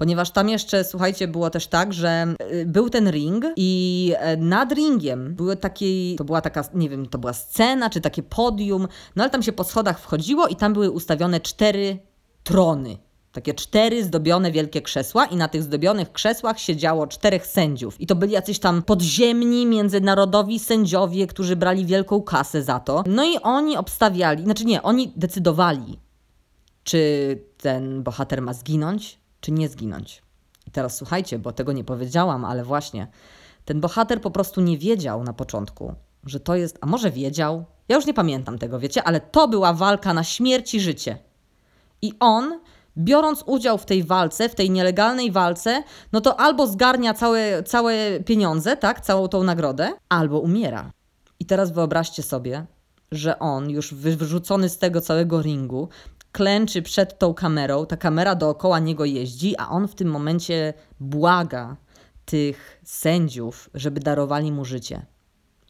ponieważ 0.00 0.30
tam 0.30 0.48
jeszcze, 0.48 0.84
słuchajcie, 0.84 1.28
było 1.28 1.50
też 1.50 1.66
tak, 1.66 1.92
że 1.92 2.34
y, 2.52 2.66
był 2.66 2.90
ten 2.90 3.10
ring 3.10 3.44
i 3.56 4.12
e, 4.18 4.36
nad 4.36 4.72
ringiem 4.72 5.34
były 5.34 5.56
takie, 5.56 6.16
to 6.16 6.24
była 6.24 6.40
taka, 6.40 6.64
nie 6.74 6.88
wiem, 6.88 7.06
to 7.06 7.18
była 7.18 7.32
scena, 7.32 7.90
czy 7.90 8.00
takie 8.00 8.22
podium, 8.22 8.88
no 9.16 9.22
ale 9.22 9.30
tam 9.30 9.42
się 9.42 9.52
po 9.52 9.64
schodach 9.64 10.00
wchodziło 10.00 10.48
i 10.48 10.56
tam 10.56 10.72
były 10.72 10.90
ustawione 10.90 11.40
cztery 11.40 11.98
trony. 12.44 12.98
Takie 13.32 13.54
cztery 13.54 14.04
zdobione 14.04 14.52
wielkie 14.52 14.82
krzesła 14.82 15.24
i 15.24 15.36
na 15.36 15.48
tych 15.48 15.62
zdobionych 15.62 16.12
krzesłach 16.12 16.58
siedziało 16.58 17.06
czterech 17.06 17.46
sędziów. 17.46 18.00
I 18.00 18.06
to 18.06 18.14
byli 18.14 18.32
jacyś 18.32 18.58
tam 18.58 18.82
podziemni, 18.82 19.66
międzynarodowi 19.66 20.58
sędziowie, 20.58 21.26
którzy 21.26 21.56
brali 21.56 21.86
wielką 21.86 22.22
kasę 22.22 22.62
za 22.62 22.80
to. 22.80 23.04
No 23.06 23.24
i 23.24 23.38
oni 23.42 23.76
obstawiali, 23.76 24.44
znaczy 24.44 24.64
nie, 24.64 24.82
oni 24.82 25.12
decydowali, 25.16 26.00
czy 26.84 27.38
ten 27.58 28.02
bohater 28.02 28.42
ma 28.42 28.52
zginąć, 28.52 29.19
czy 29.40 29.52
nie 29.52 29.68
zginąć. 29.68 30.22
I 30.66 30.70
teraz 30.70 30.96
słuchajcie, 30.96 31.38
bo 31.38 31.52
tego 31.52 31.72
nie 31.72 31.84
powiedziałam, 31.84 32.44
ale 32.44 32.64
właśnie 32.64 33.06
ten 33.64 33.80
bohater 33.80 34.20
po 34.20 34.30
prostu 34.30 34.60
nie 34.60 34.78
wiedział 34.78 35.24
na 35.24 35.32
początku, 35.32 35.94
że 36.24 36.40
to 36.40 36.54
jest, 36.54 36.78
a 36.80 36.86
może 36.86 37.10
wiedział, 37.10 37.64
ja 37.88 37.96
już 37.96 38.06
nie 38.06 38.14
pamiętam 38.14 38.58
tego, 38.58 38.78
wiecie, 38.78 39.04
ale 39.04 39.20
to 39.20 39.48
była 39.48 39.72
walka 39.72 40.14
na 40.14 40.24
śmierć 40.24 40.74
i 40.74 40.80
życie. 40.80 41.18
I 42.02 42.12
on, 42.20 42.60
biorąc 42.98 43.44
udział 43.46 43.78
w 43.78 43.86
tej 43.86 44.04
walce, 44.04 44.48
w 44.48 44.54
tej 44.54 44.70
nielegalnej 44.70 45.32
walce, 45.32 45.82
no 46.12 46.20
to 46.20 46.40
albo 46.40 46.66
zgarnia 46.66 47.14
całe, 47.14 47.62
całe 47.62 48.20
pieniądze, 48.20 48.76
tak, 48.76 49.00
całą 49.00 49.28
tą 49.28 49.42
nagrodę, 49.42 49.92
albo 50.08 50.40
umiera. 50.40 50.92
I 51.40 51.46
teraz 51.46 51.72
wyobraźcie 51.72 52.22
sobie, 52.22 52.66
że 53.12 53.38
on, 53.38 53.70
już 53.70 53.94
wyrzucony 53.94 54.68
z 54.68 54.78
tego 54.78 55.00
całego 55.00 55.42
ringu, 55.42 55.88
klęczy 56.32 56.82
przed 56.82 57.18
tą 57.18 57.34
kamerą, 57.34 57.86
ta 57.86 57.96
kamera 57.96 58.34
dookoła 58.34 58.78
niego 58.78 59.04
jeździ, 59.04 59.56
a 59.58 59.68
on 59.68 59.88
w 59.88 59.94
tym 59.94 60.08
momencie 60.08 60.74
błaga 61.00 61.76
tych 62.24 62.80
sędziów, 62.84 63.70
żeby 63.74 64.00
darowali 64.00 64.52
mu 64.52 64.64
życie. 64.64 65.06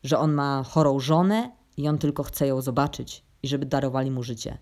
Że 0.04 0.18
on 0.18 0.32
ma 0.32 0.62
chorą 0.62 1.00
żonę 1.00 1.50
i 1.76 1.88
on 1.88 1.98
tylko 1.98 2.22
chce 2.22 2.46
ją 2.46 2.60
zobaczyć 2.60 3.24
i 3.42 3.48
żeby 3.48 3.66
darowali 3.66 4.10
mu 4.10 4.22
życie. 4.22 4.58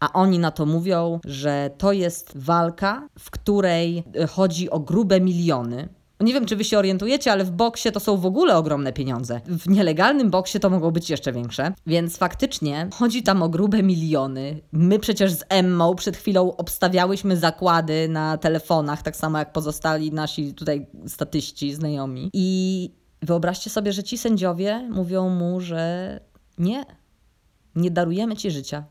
A 0.00 0.12
oni 0.12 0.38
na 0.38 0.50
to 0.50 0.66
mówią, 0.66 1.20
że 1.24 1.70
to 1.78 1.92
jest 1.92 2.32
walka, 2.34 3.08
w 3.18 3.30
której 3.30 4.04
chodzi 4.30 4.70
o 4.70 4.80
grube 4.80 5.20
miliony, 5.20 5.88
nie 6.20 6.34
wiem, 6.34 6.46
czy 6.46 6.56
wy 6.56 6.64
się 6.64 6.78
orientujecie, 6.78 7.32
ale 7.32 7.44
w 7.44 7.50
boksie 7.50 7.92
to 7.92 8.00
są 8.00 8.16
w 8.16 8.26
ogóle 8.26 8.56
ogromne 8.56 8.92
pieniądze. 8.92 9.40
W 9.46 9.68
nielegalnym 9.68 10.30
boksie 10.30 10.60
to 10.60 10.70
mogą 10.70 10.90
być 10.90 11.10
jeszcze 11.10 11.32
większe. 11.32 11.72
Więc 11.86 12.16
faktycznie 12.16 12.88
chodzi 12.94 13.22
tam 13.22 13.42
o 13.42 13.48
grube 13.48 13.82
miliony. 13.82 14.60
My 14.72 14.98
przecież 14.98 15.32
z 15.32 15.44
Emmą 15.48 15.94
przed 15.94 16.16
chwilą 16.16 16.56
obstawiałyśmy 16.56 17.36
zakłady 17.36 18.08
na 18.08 18.38
telefonach, 18.38 19.02
tak 19.02 19.16
samo 19.16 19.38
jak 19.38 19.52
pozostali 19.52 20.12
nasi 20.12 20.54
tutaj 20.54 20.86
statyści, 21.06 21.74
znajomi. 21.74 22.30
I 22.32 22.90
wyobraźcie 23.22 23.70
sobie, 23.70 23.92
że 23.92 24.02
ci 24.02 24.18
sędziowie 24.18 24.88
mówią 24.90 25.28
mu, 25.28 25.60
że 25.60 26.20
nie, 26.58 26.84
nie 27.74 27.90
darujemy 27.90 28.36
ci 28.36 28.50
życia. 28.50 28.84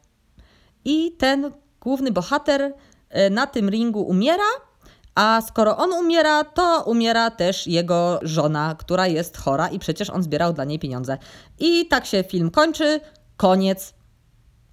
I 0.85 1.11
ten 1.17 1.51
główny 1.81 2.11
bohater 2.11 2.73
e, 3.09 3.29
na 3.29 3.47
tym 3.47 3.69
ringu 3.69 4.01
umiera, 4.01 4.43
a 5.19 5.41
skoro 5.41 5.77
on 5.77 5.93
umiera, 5.93 6.43
to 6.43 6.83
umiera 6.85 7.31
też 7.31 7.67
jego 7.67 8.19
żona, 8.21 8.75
która 8.79 9.07
jest 9.07 9.37
chora 9.37 9.67
i 9.67 9.79
przecież 9.79 10.09
on 10.09 10.23
zbierał 10.23 10.53
dla 10.53 10.65
niej 10.65 10.79
pieniądze. 10.79 11.17
I 11.59 11.85
tak 11.85 12.05
się 12.05 12.23
film 12.23 12.51
kończy. 12.51 12.99
Koniec. 13.37 13.93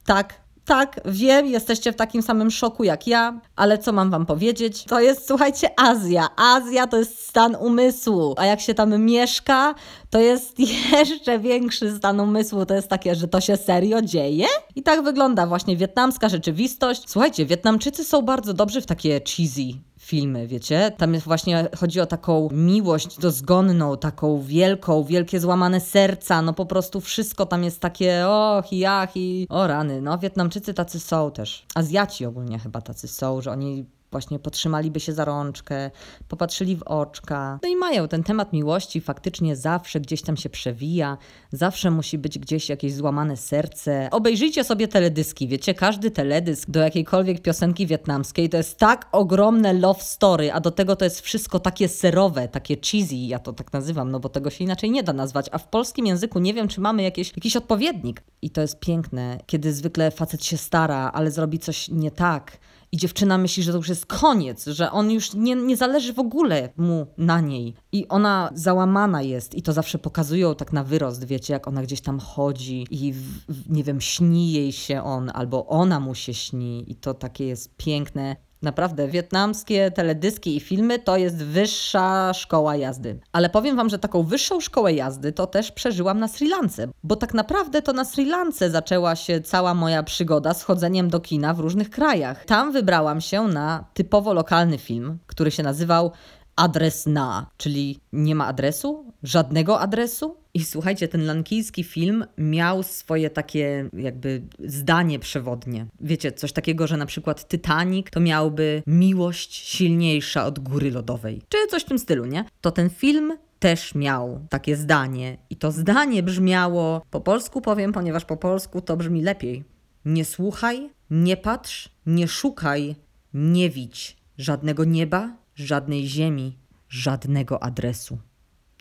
Tak, 0.05 0.35
tak, 0.65 1.01
wiem, 1.05 1.47
jesteście 1.47 1.93
w 1.93 1.97
takim 1.97 2.23
samym 2.23 2.51
szoku 2.51 2.85
jak 2.85 3.07
ja, 3.07 3.41
ale 3.57 3.79
co 3.79 3.93
mam 3.93 4.11
wam 4.11 4.27
powiedzieć? 4.27 4.85
To 4.85 5.01
jest, 5.01 5.27
słuchajcie, 5.27 5.81
Azja. 5.81 6.29
Azja 6.37 6.87
to 6.87 6.97
jest 6.97 7.29
stan 7.29 7.55
umysłu, 7.55 8.35
a 8.37 8.47
jak 8.47 8.61
się 8.61 8.75
tam 8.75 9.03
mieszka, 9.03 9.75
to 10.11 10.21
jest 10.21 10.59
jeszcze 10.93 11.39
większy 11.39 11.97
stan 11.97 12.21
umysłu. 12.21 12.67
To 12.67 12.75
jest 12.75 12.89
takie, 12.89 13.15
że 13.15 13.29
to 13.29 13.41
się 13.41 13.57
serio 13.57 14.03
dzieje? 14.03 14.47
I 14.77 14.83
tak 14.83 15.03
wygląda 15.03 15.47
właśnie 15.47 15.77
wietnamska 15.77 16.29
rzeczywistość. 16.29 17.03
Słuchajcie, 17.07 17.47
Wietnamczycy 17.47 18.05
są 18.05 18.23
bardzo 18.23 18.55
dobrzy 18.55 18.81
w 18.81 18.87
takie 18.87 19.21
cheesy 19.21 19.87
filmy, 20.07 20.47
wiecie? 20.47 20.93
Tam 20.97 21.15
jest 21.15 21.27
właśnie 21.27 21.69
chodzi 21.77 22.01
o 22.01 22.07
taką 22.07 22.49
miłość 22.53 23.19
dozgonną, 23.19 23.97
taką 23.97 24.43
wielką, 24.43 25.05
wielkie 25.05 25.41
złamane 25.41 25.81
serca, 25.81 26.43
no 26.43 26.53
po 26.53 26.67
prostu 26.67 27.01
wszystko 27.01 27.47
tam 27.47 27.65
jest 27.65 27.81
takie 27.81 28.29
och 28.29 28.73
i 28.73 28.85
i 29.15 29.47
o 29.51 29.67
rany. 29.67 30.03
No 30.03 30.19
Wietnamczycy 30.19 30.75
tacy 30.75 31.01
są 31.01 31.31
też. 31.31 31.67
Azjaci 31.75 32.27
ogólnie 32.27 32.59
chyba 32.59 32.81
tacy 32.81 33.09
są, 33.09 33.41
że 33.41 33.53
oni 33.53 33.87
właśnie 34.11 34.39
potrzymaliby 34.39 35.01
się 35.01 35.13
za 35.13 35.25
rączkę, 35.25 35.91
popatrzyli 36.29 36.77
w 36.77 36.83
oczka. 36.83 37.59
No 37.63 37.69
i 37.69 37.77
mają 37.77 38.09
ten 38.09 38.23
temat 38.23 38.53
miłości, 38.53 39.01
faktycznie 39.01 39.57
zawsze 39.57 40.01
gdzieś 40.01 40.23
tam 40.23 40.37
się 40.37 40.51
przewija, 40.51 41.19
zawsze 41.53 41.91
musi 41.91 42.19
być 42.19 42.39
gdzieś 42.39 42.69
jakieś 42.69 42.95
złamane 42.95 43.37
serce. 43.37 44.09
Obejrzyjcie 44.11 44.65
sobie 44.65 44.89
teledyski, 44.89 45.49
wiecie, 45.49 45.75
każdy 45.75 46.11
teledysk 46.11 46.71
do 46.71 46.81
jakiejkolwiek 46.81 47.43
piosenki 47.43 47.87
wietnamskiej 47.87 48.49
to 48.49 48.57
jest 48.57 48.79
tak 48.79 49.09
ogromne 49.13 49.73
love 49.73 50.01
story, 50.01 50.53
a 50.53 50.61
do 50.61 50.71
tego 50.71 50.97
to 50.97 51.05
jest 51.05 51.21
wszystko 51.21 51.61
takie 51.61 51.89
serowe, 51.89 52.49
takie 52.49 52.77
cheesy, 52.77 53.17
ja 53.17 53.39
to 53.39 53.53
tak 53.53 53.73
nazywam, 53.73 54.11
no 54.11 54.21
bo 54.21 54.29
tego 54.29 54.51
się 54.51 54.65
inaczej 54.65 54.91
nie 54.91 55.03
da 55.03 55.13
nazwać, 55.13 55.47
a 55.53 55.59
w 55.59 55.69
polskim 55.69 56.07
języku 56.07 56.39
nie 56.39 56.55
wiem, 56.55 56.69
czy 56.69 56.81
mamy 56.81 57.03
jakieś, 57.03 57.33
jakiś 57.37 57.57
odpowiednik. 57.57 58.23
I 58.43 58.51
to 58.51 58.61
jest 58.61 58.81
piękne, 58.81 59.39
kiedy 59.47 59.73
zwykle 59.73 60.11
facet 60.11 60.45
się 60.45 60.57
stara, 60.57 61.11
ale 61.15 61.31
zrobi 61.31 61.59
coś 61.59 61.89
nie 61.89 62.11
tak 62.11 62.59
i 62.93 62.97
dziewczyna 62.97 63.39
myśli, 63.39 63.63
że 63.63 63.73
to 63.73 63.79
już 63.79 63.89
jest 63.89 64.07
koniec, 64.07 64.67
że 64.67 64.91
on 64.91 65.11
już 65.11 65.35
nie, 65.35 65.55
nie 65.55 65.77
zależy 65.77 66.13
w 66.13 66.19
ogóle 66.19 66.69
mu 66.77 67.07
na 67.19 67.41
niej. 67.41 67.75
I 67.93 68.09
ona 68.09 68.51
załamana 68.55 69.23
jest 69.23 69.55
i 69.55 69.63
to 69.63 69.73
zawsze 69.73 69.99
pokazują 69.99 70.55
tak 70.55 70.73
na 70.73 70.85
wyrost, 70.85 71.25
wiecie, 71.25 71.53
jak 71.53 71.69
ona 71.69 71.83
gdzieś 71.83 72.01
tam 72.01 72.21
chodzi 72.21 72.87
i 72.91 73.13
w, 73.13 73.23
w, 73.49 73.71
nie 73.71 73.85
wiem, 73.85 74.01
śni 74.01 74.53
jej 74.53 74.73
się 74.73 75.03
on 75.03 75.31
albo 75.35 75.67
ona 75.67 76.01
mu 76.01 76.15
się 76.15 76.35
śni 76.35 76.85
i 76.91 76.95
to 76.95 77.15
takie 77.15 77.47
jest 77.47 77.77
piękne. 77.77 78.37
Naprawdę, 78.67 79.09
wietnamskie 79.09 79.91
teledyski 79.91 80.57
i 80.57 80.61
filmy 80.61 80.99
to 80.99 81.17
jest 81.17 81.37
wyższa 81.37 82.35
szkoła 82.35 82.77
jazdy. 82.77 83.21
Ale 83.33 83.51
powiem 83.51 83.77
Wam, 83.77 83.89
że 83.89 83.99
taką 83.99 84.23
wyższą 84.23 84.61
szkołę 84.61 84.93
jazdy 84.93 85.33
to 85.33 85.47
też 85.47 85.73
przeżyłam 85.73 86.19
na 86.19 86.29
Sri 86.29 86.49
Lance, 86.49 86.89
bo 87.03 87.17
tak 87.17 87.35
naprawdę 87.35 87.83
to 87.83 87.93
na 87.93 88.05
Sri 88.05 88.25
Lance 88.25 88.71
zaczęła 88.71 89.17
się 89.17 89.41
cała 89.41 89.75
moja 89.75 90.03
przygoda 90.03 90.55
z 90.55 90.63
chodzeniem 90.63 91.11
do 91.11 91.21
kina 91.21 91.55
w 91.55 91.61
różnych 91.61 91.91
krajach. 91.91 92.45
Tam 92.45 92.73
wybrałam 92.73 93.21
się 93.21 93.43
na 93.43 93.85
typowo 93.95 94.35
lokalny 94.35 94.79
film, 94.79 95.19
który 95.27 95.51
się 95.51 95.63
nazywał 95.63 96.13
adres 96.57 97.07
na, 97.07 97.47
czyli 97.57 98.01
nie 98.13 98.35
ma 98.35 98.47
adresu, 98.47 99.13
żadnego 99.23 99.81
adresu. 99.81 100.37
I 100.57 100.65
słuchajcie, 100.65 101.09
ten 101.09 101.27
lankijski 101.27 101.85
film 101.85 102.25
miał 102.39 102.83
swoje 102.83 103.31
takie 103.31 103.91
jakby 103.93 104.43
zdanie 104.65 105.19
przewodnie. 105.19 105.87
Wiecie, 106.01 106.33
coś 106.33 106.53
takiego, 106.53 106.87
że 106.87 106.97
na 106.97 107.07
przykład 107.07 107.49
Titanic 107.49 108.07
to 108.11 108.21
miałby 108.21 108.83
miłość 108.87 109.55
silniejsza 109.55 110.47
od 110.47 110.59
góry 110.59 110.91
lodowej, 110.91 111.43
czy 111.49 111.59
coś 111.71 111.83
w 111.83 111.87
tym 111.87 111.99
stylu, 111.99 112.25
nie? 112.25 112.45
To 112.61 112.71
ten 112.71 112.91
film 112.91 113.39
też 113.59 113.95
miał 113.95 114.47
takie 114.51 114.77
zdanie 114.77 115.37
i 115.51 115.57
to 115.57 115.73
zdanie 115.73 116.23
brzmiało, 116.23 117.03
po 117.11 117.21
polsku 117.21 117.61
powiem, 117.61 117.93
ponieważ 117.93 118.25
po 118.25 118.37
polsku 118.37 118.81
to 118.81 118.97
brzmi 118.97 119.23
lepiej. 119.23 119.65
Nie 120.05 120.25
słuchaj, 120.25 120.91
nie 121.11 121.37
patrz, 121.37 121.89
nie 122.07 122.29
szukaj, 122.29 122.97
nie 123.35 123.71
widź 123.71 124.17
żadnego 124.39 124.85
nieba, 124.85 125.37
żadnej 125.55 126.07
ziemi, 126.07 126.57
żadnego 126.89 127.63
adresu. 127.63 128.19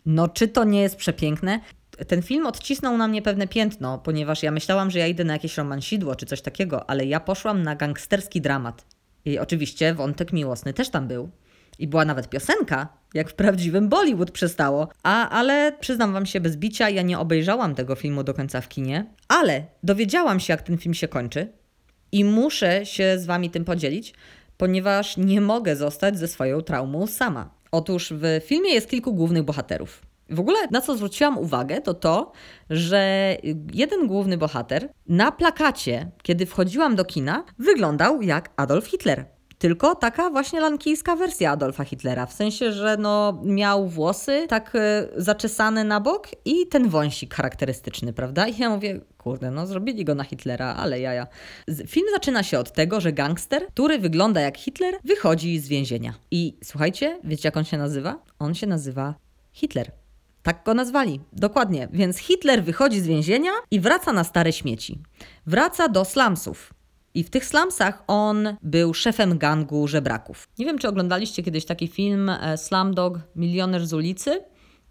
No, 0.06 0.28
czy 0.28 0.48
to 0.48 0.64
nie 0.64 0.82
jest 0.82 0.96
przepiękne? 0.96 1.60
Ten 2.08 2.22
film 2.22 2.46
odcisnął 2.46 2.96
na 2.96 3.08
mnie 3.08 3.22
pewne 3.22 3.48
piętno, 3.48 3.98
ponieważ 3.98 4.42
ja 4.42 4.50
myślałam, 4.50 4.90
że 4.90 4.98
ja 4.98 5.06
idę 5.06 5.24
na 5.24 5.32
jakieś 5.32 5.56
romansidło 5.56 6.16
czy 6.16 6.26
coś 6.26 6.40
takiego, 6.40 6.90
ale 6.90 7.04
ja 7.04 7.20
poszłam 7.20 7.62
na 7.62 7.76
gangsterski 7.76 8.40
dramat. 8.40 8.86
I 9.24 9.38
oczywiście 9.38 9.94
wątek 9.94 10.32
miłosny 10.32 10.72
też 10.72 10.88
tam 10.88 11.08
był. 11.08 11.30
I 11.78 11.88
była 11.88 12.04
nawet 12.04 12.28
piosenka, 12.28 12.88
jak 13.14 13.30
w 13.30 13.34
prawdziwym 13.34 13.88
Bollywood 13.88 14.30
przestało. 14.30 14.88
A, 15.02 15.28
ale 15.28 15.72
przyznam 15.80 16.12
wam 16.12 16.26
się 16.26 16.40
bez 16.40 16.56
bicia, 16.56 16.90
ja 16.90 17.02
nie 17.02 17.18
obejrzałam 17.18 17.74
tego 17.74 17.94
filmu 17.94 18.22
do 18.24 18.34
końca 18.34 18.60
w 18.60 18.68
kinie, 18.68 19.06
ale 19.28 19.64
dowiedziałam 19.82 20.40
się, 20.40 20.52
jak 20.52 20.62
ten 20.62 20.78
film 20.78 20.94
się 20.94 21.08
kończy 21.08 21.52
i 22.12 22.24
muszę 22.24 22.86
się 22.86 23.18
z 23.18 23.26
wami 23.26 23.50
tym 23.50 23.64
podzielić, 23.64 24.14
ponieważ 24.56 25.16
nie 25.16 25.40
mogę 25.40 25.76
zostać 25.76 26.18
ze 26.18 26.28
swoją 26.28 26.62
traumą 26.62 27.06
sama. 27.06 27.55
Otóż 27.70 28.12
w 28.16 28.46
filmie 28.46 28.74
jest 28.74 28.90
kilku 28.90 29.14
głównych 29.14 29.42
bohaterów. 29.42 30.02
W 30.30 30.40
ogóle 30.40 30.58
na 30.70 30.80
co 30.80 30.96
zwróciłam 30.96 31.38
uwagę, 31.38 31.80
to 31.80 31.94
to, 31.94 32.32
że 32.70 33.36
jeden 33.72 34.06
główny 34.06 34.38
bohater 34.38 34.88
na 35.08 35.32
plakacie, 35.32 36.10
kiedy 36.22 36.46
wchodziłam 36.46 36.96
do 36.96 37.04
kina, 37.04 37.44
wyglądał 37.58 38.22
jak 38.22 38.50
Adolf 38.56 38.86
Hitler. 38.86 39.35
Tylko 39.58 39.94
taka 39.94 40.30
właśnie 40.30 40.60
lankijska 40.60 41.16
wersja 41.16 41.50
Adolfa 41.50 41.84
Hitlera, 41.84 42.26
w 42.26 42.32
sensie, 42.32 42.72
że 42.72 42.96
no, 42.96 43.40
miał 43.44 43.88
włosy 43.88 44.46
tak 44.48 44.74
y, 44.74 44.78
zaczesane 45.16 45.84
na 45.84 46.00
bok 46.00 46.28
i 46.44 46.66
ten 46.66 46.88
wąsik 46.88 47.34
charakterystyczny, 47.34 48.12
prawda? 48.12 48.48
I 48.48 48.58
ja 48.58 48.70
mówię, 48.70 49.00
kurde, 49.18 49.50
no 49.50 49.66
zrobili 49.66 50.04
go 50.04 50.14
na 50.14 50.24
Hitlera, 50.24 50.74
ale 50.74 51.00
jaja. 51.00 51.26
Film 51.86 52.06
zaczyna 52.12 52.42
się 52.42 52.58
od 52.58 52.72
tego, 52.72 53.00
że 53.00 53.12
gangster, 53.12 53.66
który 53.66 53.98
wygląda 53.98 54.40
jak 54.40 54.58
Hitler, 54.58 54.94
wychodzi 55.04 55.58
z 55.58 55.68
więzienia. 55.68 56.14
I 56.30 56.56
słuchajcie, 56.64 57.20
wiecie 57.24 57.48
jak 57.48 57.56
on 57.56 57.64
się 57.64 57.78
nazywa? 57.78 58.22
On 58.38 58.54
się 58.54 58.66
nazywa 58.66 59.14
Hitler. 59.52 59.92
Tak 60.42 60.64
go 60.64 60.74
nazwali, 60.74 61.20
dokładnie. 61.32 61.88
Więc 61.92 62.18
Hitler 62.18 62.64
wychodzi 62.64 63.00
z 63.00 63.06
więzienia 63.06 63.50
i 63.70 63.80
wraca 63.80 64.12
na 64.12 64.24
stare 64.24 64.52
śmieci. 64.52 64.98
Wraca 65.46 65.88
do 65.88 66.04
slumsów. 66.04 66.75
I 67.16 67.24
w 67.24 67.30
tych 67.30 67.44
slumsach 67.44 68.04
on 68.06 68.56
był 68.62 68.94
szefem 68.94 69.38
gangu 69.38 69.88
żebraków. 69.88 70.48
Nie 70.58 70.66
wiem, 70.66 70.78
czy 70.78 70.88
oglądaliście 70.88 71.42
kiedyś 71.42 71.64
taki 71.64 71.88
film 71.88 72.28
e, 72.28 72.58
Slumdog 72.58 73.18
Milioner 73.36 73.86
z 73.86 73.92
ulicy. 73.92 74.44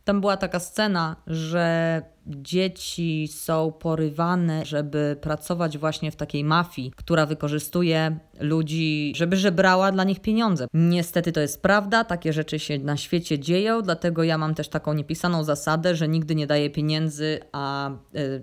Tam 0.03 0.21
była 0.21 0.38
taka 0.38 0.59
scena, 0.59 1.15
że 1.27 2.01
dzieci 2.27 3.27
są 3.31 3.71
porywane, 3.71 4.65
żeby 4.65 5.17
pracować 5.21 5.77
właśnie 5.77 6.11
w 6.11 6.15
takiej 6.15 6.43
mafii, 6.43 6.91
która 6.95 7.25
wykorzystuje 7.25 8.19
ludzi, 8.39 9.13
żeby 9.15 9.38
żebrała 9.38 9.91
dla 9.91 10.03
nich 10.03 10.19
pieniądze. 10.19 10.67
Niestety 10.73 11.31
to 11.31 11.39
jest 11.39 11.61
prawda, 11.61 12.03
takie 12.03 12.33
rzeczy 12.33 12.59
się 12.59 12.79
na 12.79 12.97
świecie 12.97 13.39
dzieją, 13.39 13.81
dlatego 13.81 14.23
ja 14.23 14.38
mam 14.38 14.55
też 14.55 14.69
taką 14.69 14.93
niepisaną 14.93 15.43
zasadę, 15.43 15.95
że 15.95 16.07
nigdy 16.07 16.35
nie 16.35 16.47
daję 16.47 16.69
pieniędzy, 16.69 17.39
a 17.51 17.89
e, 17.89 17.95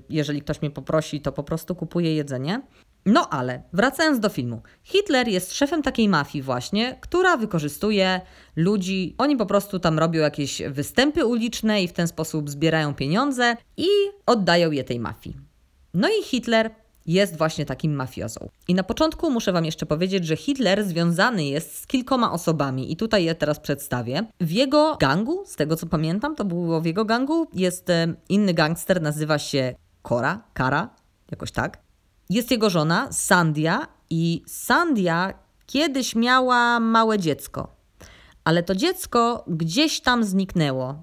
jeżeli 0.08 0.42
ktoś 0.42 0.62
mnie 0.62 0.70
poprosi, 0.70 1.20
to 1.20 1.32
po 1.32 1.42
prostu 1.42 1.74
kupuję 1.74 2.14
jedzenie. 2.14 2.62
No 3.06 3.28
ale 3.28 3.62
wracając 3.72 4.20
do 4.20 4.28
filmu. 4.28 4.62
Hitler 4.82 5.28
jest 5.28 5.54
szefem 5.54 5.82
takiej 5.82 6.08
mafii 6.08 6.42
właśnie, 6.42 6.98
która 7.00 7.36
wykorzystuje 7.36 8.20
ludzi. 8.56 9.14
Oni 9.18 9.36
po 9.36 9.46
prostu 9.46 9.78
tam 9.78 9.98
robią 9.98 10.20
jakieś 10.20 10.62
występy 10.62 11.26
uliczne 11.26 11.82
i 11.82 11.88
w 11.88 11.92
ten 11.92 12.08
sposób 12.08 12.50
zbierają 12.50 12.94
pieniądze 12.94 13.56
i 13.76 13.88
oddają 14.26 14.70
je 14.70 14.84
tej 14.84 15.00
mafii. 15.00 15.36
No 15.94 16.08
i 16.08 16.22
Hitler 16.24 16.70
jest 17.06 17.38
właśnie 17.38 17.66
takim 17.66 17.94
mafiozą. 17.94 18.48
I 18.68 18.74
na 18.74 18.82
początku 18.82 19.30
muszę 19.30 19.52
Wam 19.52 19.64
jeszcze 19.64 19.86
powiedzieć, 19.86 20.26
że 20.26 20.36
Hitler 20.36 20.84
związany 20.84 21.44
jest 21.44 21.78
z 21.78 21.86
kilkoma 21.86 22.32
osobami 22.32 22.92
i 22.92 22.96
tutaj 22.96 23.24
je 23.24 23.34
teraz 23.34 23.60
przedstawię. 23.60 24.24
W 24.40 24.50
jego 24.50 24.96
gangu, 25.00 25.42
z 25.46 25.56
tego 25.56 25.76
co 25.76 25.86
pamiętam, 25.86 26.36
to 26.36 26.44
było 26.44 26.80
w 26.80 26.86
jego 26.86 27.04
gangu, 27.04 27.46
jest 27.54 27.90
e, 27.90 28.14
inny 28.28 28.54
gangster, 28.54 29.02
nazywa 29.02 29.38
się 29.38 29.74
Kora, 30.02 30.42
Kara, 30.54 30.90
jakoś 31.30 31.52
tak. 31.52 31.81
Jest 32.32 32.50
jego 32.50 32.70
żona, 32.70 33.08
Sandia, 33.10 33.86
i 34.10 34.42
Sandia 34.46 35.34
kiedyś 35.66 36.16
miała 36.16 36.80
małe 36.80 37.18
dziecko, 37.18 37.76
ale 38.44 38.62
to 38.62 38.74
dziecko 38.74 39.44
gdzieś 39.48 40.00
tam 40.00 40.24
zniknęło. 40.24 40.94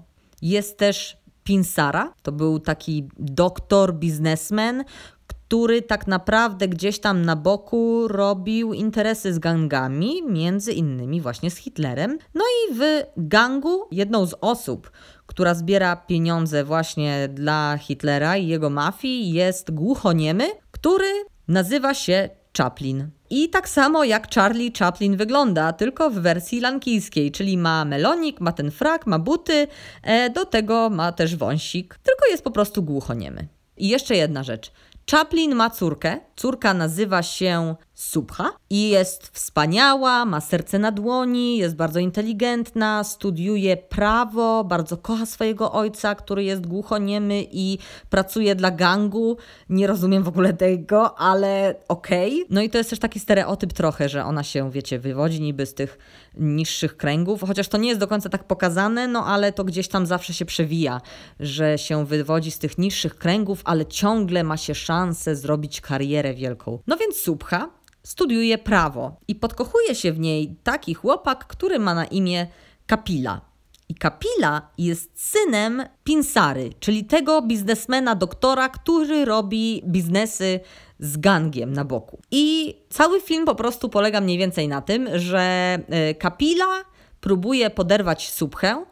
Jest 0.42 0.78
też 0.78 1.16
Pinsara, 1.44 2.14
to 2.22 2.32
był 2.32 2.58
taki 2.58 3.08
doktor, 3.18 3.94
biznesmen, 3.94 4.84
który 5.26 5.82
tak 5.82 6.06
naprawdę 6.06 6.68
gdzieś 6.68 6.98
tam 6.98 7.22
na 7.22 7.36
boku 7.36 8.08
robił 8.08 8.72
interesy 8.72 9.34
z 9.34 9.38
gangami, 9.38 10.22
między 10.28 10.72
innymi 10.72 11.20
właśnie 11.20 11.50
z 11.50 11.56
Hitlerem. 11.56 12.18
No 12.34 12.44
i 12.44 12.74
w 12.74 12.80
gangu 13.16 13.88
jedną 13.90 14.26
z 14.26 14.34
osób, 14.40 14.90
która 15.26 15.54
zbiera 15.54 15.96
pieniądze 15.96 16.64
właśnie 16.64 17.28
dla 17.28 17.78
Hitlera 17.78 18.36
i 18.36 18.46
jego 18.46 18.70
mafii, 18.70 19.32
jest 19.32 19.70
głuchoniemy, 19.70 20.44
który 20.80 21.24
nazywa 21.48 21.94
się 21.94 22.28
Chaplin. 22.58 23.10
I 23.30 23.48
tak 23.48 23.68
samo 23.68 24.04
jak 24.04 24.34
Charlie 24.34 24.72
Chaplin 24.78 25.16
wygląda, 25.16 25.72
tylko 25.72 26.10
w 26.10 26.14
wersji 26.14 26.60
lankijskiej, 26.60 27.32
czyli 27.32 27.58
ma 27.58 27.84
melonik, 27.84 28.40
ma 28.40 28.52
ten 28.52 28.70
frak, 28.70 29.06
ma 29.06 29.18
buty, 29.18 29.66
e, 30.02 30.30
do 30.30 30.44
tego 30.44 30.90
ma 30.90 31.12
też 31.12 31.36
wąsik, 31.36 31.98
tylko 32.02 32.26
jest 32.30 32.44
po 32.44 32.50
prostu 32.50 32.82
głuchoniemy. 32.82 33.48
I 33.76 33.88
jeszcze 33.88 34.16
jedna 34.16 34.42
rzecz. 34.42 34.72
Chaplin 35.10 35.54
ma 35.54 35.70
córkę. 35.70 36.20
Córka 36.36 36.74
nazywa 36.74 37.22
się 37.22 37.74
Subha 38.00 38.52
i 38.70 38.88
jest 38.88 39.26
wspaniała, 39.26 40.24
ma 40.24 40.40
serce 40.40 40.78
na 40.78 40.92
dłoni, 40.92 41.56
jest 41.56 41.76
bardzo 41.76 42.00
inteligentna, 42.00 43.04
studiuje 43.04 43.76
prawo, 43.76 44.64
bardzo 44.64 44.96
kocha 44.96 45.26
swojego 45.26 45.72
ojca, 45.72 46.14
który 46.14 46.44
jest 46.44 46.66
głuchoniemy 46.66 47.44
i 47.52 47.78
pracuje 48.10 48.54
dla 48.54 48.70
gangu. 48.70 49.36
Nie 49.68 49.86
rozumiem 49.86 50.22
w 50.22 50.28
ogóle 50.28 50.52
tego, 50.52 51.18
ale 51.18 51.74
okej. 51.88 52.34
Okay. 52.34 52.46
No 52.50 52.62
i 52.62 52.70
to 52.70 52.78
jest 52.78 52.90
też 52.90 52.98
taki 52.98 53.20
stereotyp 53.20 53.72
trochę, 53.72 54.08
że 54.08 54.24
ona 54.24 54.42
się, 54.42 54.70
wiecie, 54.70 54.98
wywodzi 54.98 55.40
niby 55.40 55.66
z 55.66 55.74
tych 55.74 55.98
niższych 56.34 56.96
kręgów, 56.96 57.40
chociaż 57.46 57.68
to 57.68 57.78
nie 57.78 57.88
jest 57.88 58.00
do 58.00 58.06
końca 58.06 58.28
tak 58.28 58.44
pokazane, 58.44 59.08
no 59.08 59.26
ale 59.26 59.52
to 59.52 59.64
gdzieś 59.64 59.88
tam 59.88 60.06
zawsze 60.06 60.34
się 60.34 60.44
przewija, 60.44 61.00
że 61.40 61.78
się 61.78 62.06
wywodzi 62.06 62.50
z 62.50 62.58
tych 62.58 62.78
niższych 62.78 63.18
kręgów, 63.18 63.62
ale 63.64 63.86
ciągle 63.86 64.44
ma 64.44 64.56
się 64.56 64.74
szansę 64.74 65.36
zrobić 65.36 65.80
karierę 65.80 66.34
wielką. 66.34 66.78
No 66.86 66.96
więc 66.96 67.16
Subha 67.16 67.80
studiuje 68.02 68.58
prawo 68.58 69.16
i 69.28 69.34
podkochuje 69.34 69.94
się 69.94 70.12
w 70.12 70.18
niej 70.18 70.56
taki 70.62 70.94
chłopak, 70.94 71.46
który 71.46 71.78
ma 71.78 71.94
na 71.94 72.04
imię 72.04 72.46
Kapila. 72.86 73.40
I 73.88 73.94
Kapila 73.94 74.68
jest 74.78 75.10
synem 75.14 75.84
Pinsary, 76.04 76.70
czyli 76.80 77.04
tego 77.04 77.42
biznesmena, 77.42 78.14
doktora, 78.14 78.68
który 78.68 79.24
robi 79.24 79.82
biznesy 79.86 80.60
z 80.98 81.16
gangiem 81.16 81.72
na 81.72 81.84
boku. 81.84 82.18
I 82.30 82.74
cały 82.90 83.20
film 83.20 83.44
po 83.44 83.54
prostu 83.54 83.88
polega 83.88 84.20
mniej 84.20 84.38
więcej 84.38 84.68
na 84.68 84.82
tym, 84.82 85.08
że 85.14 85.40
e, 85.88 86.14
Kapila 86.14 86.84
próbuje 87.20 87.70
poderwać 87.70 88.30
Subchę, 88.30 88.84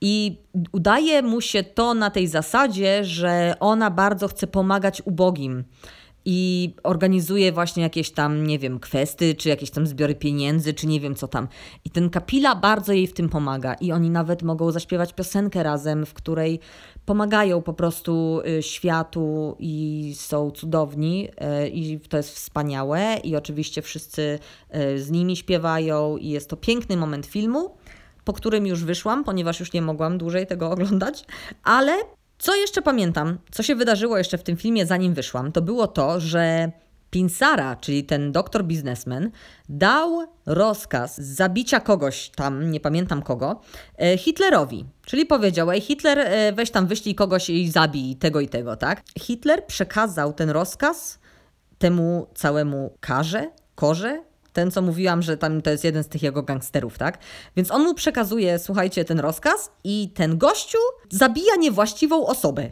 i 0.00 0.36
udaje 0.72 1.22
mu 1.22 1.40
się 1.40 1.62
to 1.62 1.94
na 1.94 2.10
tej 2.10 2.26
zasadzie, 2.26 3.04
że 3.04 3.54
ona 3.60 3.90
bardzo 3.90 4.28
chce 4.28 4.46
pomagać 4.46 5.02
ubogim 5.04 5.64
i 6.24 6.74
organizuje 6.82 7.52
właśnie 7.52 7.82
jakieś 7.82 8.10
tam, 8.10 8.46
nie 8.46 8.58
wiem, 8.58 8.80
kwesty, 8.80 9.34
czy 9.34 9.48
jakieś 9.48 9.70
tam 9.70 9.86
zbiory 9.86 10.14
pieniędzy, 10.14 10.74
czy 10.74 10.86
nie 10.86 11.00
wiem 11.00 11.14
co 11.14 11.28
tam. 11.28 11.48
I 11.84 11.90
ten 11.90 12.10
Kapila 12.10 12.54
bardzo 12.54 12.92
jej 12.92 13.06
w 13.06 13.12
tym 13.12 13.28
pomaga. 13.28 13.74
I 13.74 13.92
oni 13.92 14.10
nawet 14.10 14.42
mogą 14.42 14.72
zaśpiewać 14.72 15.12
piosenkę 15.12 15.62
razem, 15.62 16.06
w 16.06 16.14
której 16.14 16.60
pomagają 17.06 17.62
po 17.62 17.72
prostu 17.72 18.40
y, 18.58 18.62
światu 18.62 19.56
i 19.58 20.14
są 20.16 20.50
cudowni 20.50 21.28
y, 21.64 21.68
i 21.68 22.00
to 22.00 22.16
jest 22.16 22.34
wspaniałe. 22.34 23.16
I 23.24 23.36
oczywiście 23.36 23.82
wszyscy 23.82 24.38
y, 24.76 25.02
z 25.02 25.10
nimi 25.10 25.36
śpiewają. 25.36 26.16
I 26.16 26.28
jest 26.28 26.50
to 26.50 26.56
piękny 26.56 26.96
moment 26.96 27.26
filmu 27.26 27.70
po 28.24 28.32
którym 28.32 28.66
już 28.66 28.84
wyszłam, 28.84 29.24
ponieważ 29.24 29.60
już 29.60 29.72
nie 29.72 29.82
mogłam 29.82 30.18
dłużej 30.18 30.46
tego 30.46 30.70
oglądać, 30.72 31.24
ale 31.64 31.92
co 32.38 32.54
jeszcze 32.54 32.82
pamiętam, 32.82 33.38
co 33.50 33.62
się 33.62 33.74
wydarzyło 33.74 34.18
jeszcze 34.18 34.38
w 34.38 34.42
tym 34.42 34.56
filmie, 34.56 34.86
zanim 34.86 35.14
wyszłam, 35.14 35.52
to 35.52 35.62
było 35.62 35.86
to, 35.86 36.20
że 36.20 36.72
Pinsara, 37.10 37.76
czyli 37.76 38.04
ten 38.04 38.32
doktor 38.32 38.64
biznesmen, 38.64 39.30
dał 39.68 40.26
rozkaz 40.46 41.20
zabicia 41.20 41.80
kogoś 41.80 42.28
tam, 42.28 42.70
nie 42.70 42.80
pamiętam 42.80 43.22
kogo, 43.22 43.60
e, 43.98 44.18
Hitlerowi. 44.18 44.84
Czyli 45.06 45.26
powiedział, 45.26 45.70
ej 45.70 45.80
Hitler, 45.80 46.18
e, 46.18 46.52
weź 46.52 46.70
tam 46.70 46.86
wyślij 46.86 47.14
kogoś 47.14 47.50
i 47.50 47.70
zabij 47.70 48.16
tego 48.16 48.40
i 48.40 48.48
tego, 48.48 48.76
tak? 48.76 49.02
Hitler 49.20 49.66
przekazał 49.66 50.32
ten 50.32 50.50
rozkaz 50.50 51.18
temu 51.78 52.26
całemu 52.34 52.96
karze, 53.00 53.50
korze, 53.74 54.22
ten, 54.58 54.70
co 54.70 54.82
mówiłam, 54.82 55.22
że 55.22 55.36
tam 55.36 55.62
to 55.62 55.70
jest 55.70 55.84
jeden 55.84 56.04
z 56.04 56.08
tych 56.08 56.22
jego 56.22 56.42
gangsterów, 56.42 56.98
tak? 56.98 57.18
Więc 57.56 57.70
on 57.70 57.82
mu 57.82 57.94
przekazuje, 57.94 58.58
słuchajcie, 58.58 59.04
ten 59.04 59.20
rozkaz 59.20 59.70
i 59.84 60.10
ten 60.14 60.38
gościu 60.38 60.78
zabija 61.10 61.56
niewłaściwą 61.56 62.26
osobę. 62.26 62.70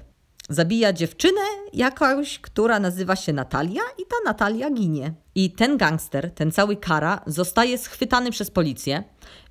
Zabija 0.48 0.92
dziewczynę 0.92 1.40
jakąś, 1.72 2.38
która 2.38 2.80
nazywa 2.80 3.16
się 3.16 3.32
Natalia 3.32 3.82
i 3.98 4.02
ta 4.02 4.16
Natalia 4.24 4.70
ginie. 4.70 5.14
I 5.34 5.50
ten 5.50 5.76
gangster, 5.76 6.30
ten 6.30 6.52
cały 6.52 6.76
kara, 6.76 7.20
zostaje 7.26 7.78
schwytany 7.78 8.30
przez 8.30 8.50
policję 8.50 9.04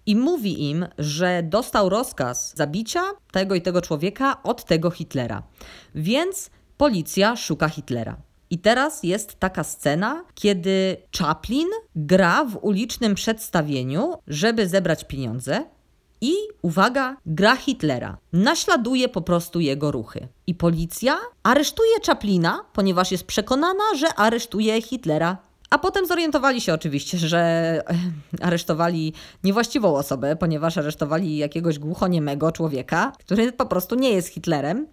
i 0.06 0.15
mówi 0.15 0.69
im, 0.69 0.86
że 0.98 1.43
dostał 1.43 1.89
rozkaz 1.89 2.54
zabicia 2.56 3.04
tego 3.32 3.56
i 3.56 3.62
tego 3.62 3.82
człowieka 3.82 4.43
od 4.43 4.65
tego 4.65 4.91
Hitlera. 4.91 5.43
Więc 5.95 6.50
policja 6.78 7.36
szuka 7.36 7.69
Hitlera. 7.69 8.17
I 8.50 8.60
teraz 8.60 9.04
jest 9.04 9.40
taka 9.40 9.64
scena, 9.64 10.24
kiedy 10.36 10.98
Chaplin 11.18 11.68
gra 11.96 12.46
w 12.46 12.58
ulicznym 12.62 13.16
przedstawieniu, 13.16 14.14
żeby 14.28 14.68
zebrać 14.68 15.04
pieniądze. 15.04 15.66
I 16.22 16.34
uwaga, 16.62 17.18
gra 17.26 17.56
Hitlera. 17.56 18.18
Naśladuje 18.34 19.10
po 19.10 19.22
prostu 19.22 19.60
jego 19.60 19.92
ruchy. 19.92 20.28
I 20.48 20.56
policja 20.56 21.18
aresztuje 21.44 21.96
Chaplina, 22.06 22.66
ponieważ 22.74 23.12
jest 23.12 23.24
przekonana, 23.24 23.84
że 23.98 24.14
aresztuje 24.14 24.82
Hitlera. 24.82 25.38
A 25.76 25.80
potem 25.80 26.06
zorientowali 26.06 26.62
się 26.62 26.74
oczywiście, 26.74 27.18
że 27.18 27.82
aresztowali 28.42 29.14
niewłaściwą 29.44 29.96
osobę, 29.96 30.36
ponieważ 30.36 30.78
aresztowali 30.78 31.38
jakiegoś 31.38 31.80
głuchoniemego 31.80 32.52
człowieka, 32.52 33.12
który 33.20 33.52
po 33.52 33.66
prostu 33.66 33.96
nie 33.96 34.10
jest 34.10 34.28
Hitlerem, 34.28 34.88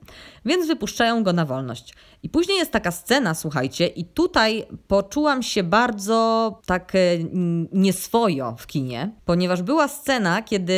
więc 0.44 0.66
wypuszczają 0.66 1.22
go 1.22 1.32
na 1.32 1.44
wolność. 1.44 1.94
I 2.22 2.28
później 2.28 2.58
jest 2.58 2.70
taka 2.72 2.90
scena, 2.90 3.34
słuchajcie, 3.34 3.86
i 3.86 4.04
tutaj 4.04 4.66
poczułam 4.88 5.42
się 5.42 5.62
bardzo 5.62 6.60
tak 6.66 6.94
e, 6.94 6.98
nieswojo 7.72 8.54
w 8.58 8.66
kinie, 8.66 9.10
ponieważ 9.24 9.62
była 9.62 9.88
scena, 9.88 10.42
kiedy 10.42 10.74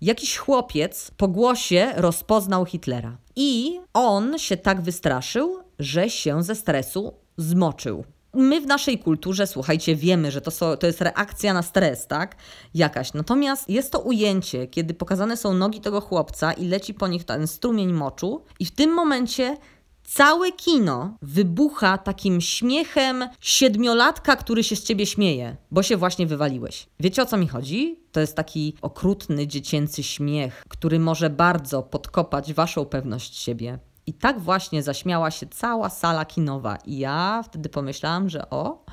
jakiś 0.00 0.36
chłopiec 0.36 1.10
po 1.16 1.28
głosie 1.28 1.92
rozpoznał 1.96 2.64
Hitlera. 2.64 3.16
I 3.36 3.80
on 3.92 4.38
się 4.38 4.56
tak 4.56 4.80
wystraszył, 4.80 5.58
że 5.78 6.10
się 6.10 6.42
ze 6.42 6.54
stresu 6.54 7.14
zmoczył 7.36 8.04
my 8.34 8.60
w 8.60 8.66
naszej 8.66 8.98
kulturze, 8.98 9.46
słuchajcie, 9.46 9.96
wiemy, 9.96 10.30
że 10.30 10.40
to, 10.40 10.50
są, 10.50 10.76
to 10.76 10.86
jest 10.86 11.00
reakcja 11.00 11.54
na 11.54 11.62
stres, 11.62 12.06
tak? 12.06 12.36
Jakaś. 12.74 13.12
Natomiast 13.12 13.70
jest 13.70 13.92
to 13.92 14.00
ujęcie, 14.00 14.66
kiedy 14.66 14.94
pokazane 14.94 15.36
są 15.36 15.54
nogi 15.54 15.80
tego 15.80 16.00
chłopca 16.00 16.52
i 16.52 16.66
leci 16.66 16.94
po 16.94 17.08
nich 17.08 17.24
ten 17.24 17.46
strumień 17.46 17.92
moczu, 17.92 18.44
i 18.60 18.64
w 18.64 18.70
tym 18.70 18.94
momencie 18.94 19.56
całe 20.04 20.52
kino 20.52 21.16
wybucha 21.22 21.98
takim 21.98 22.40
śmiechem 22.40 23.28
siedmiolatka, 23.40 24.36
który 24.36 24.64
się 24.64 24.76
z 24.76 24.82
ciebie 24.82 25.06
śmieje, 25.06 25.56
bo 25.70 25.82
się 25.82 25.96
właśnie 25.96 26.26
wywaliłeś. 26.26 26.86
Wiecie 27.00 27.22
o 27.22 27.26
co 27.26 27.36
mi 27.36 27.48
chodzi? 27.48 28.00
To 28.12 28.20
jest 28.20 28.36
taki 28.36 28.74
okrutny, 28.82 29.46
dziecięcy 29.46 30.02
śmiech, 30.02 30.64
który 30.68 30.98
może 30.98 31.30
bardzo 31.30 31.82
podkopać 31.82 32.54
waszą 32.54 32.84
pewność 32.84 33.36
siebie. 33.36 33.78
I 34.06 34.12
tak 34.12 34.40
właśnie 34.40 34.82
zaśmiała 34.82 35.30
się 35.30 35.46
cała 35.46 35.90
sala 35.90 36.24
kinowa. 36.24 36.76
I 36.76 36.98
ja 36.98 37.42
wtedy 37.44 37.68
pomyślałam, 37.68 38.28
że 38.30 38.50
o, 38.50 38.84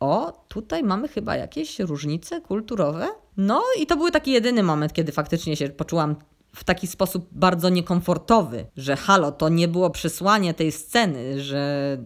o, 0.00 0.44
tutaj 0.48 0.82
mamy 0.82 1.08
chyba 1.08 1.36
jakieś 1.36 1.78
różnice 1.78 2.40
kulturowe. 2.40 3.08
No 3.36 3.62
i 3.80 3.86
to 3.86 3.96
był 3.96 4.10
taki 4.10 4.32
jedyny 4.32 4.62
moment, 4.62 4.92
kiedy 4.92 5.12
faktycznie 5.12 5.56
się 5.56 5.68
poczułam 5.68 6.16
w 6.56 6.64
taki 6.64 6.86
sposób 6.86 7.28
bardzo 7.32 7.68
niekomfortowy, 7.68 8.66
że 8.76 8.96
halo, 8.96 9.32
to 9.32 9.48
nie 9.48 9.68
było 9.68 9.90
przesłanie 9.90 10.54
tej 10.54 10.72
sceny, 10.72 11.40
że 11.42 11.96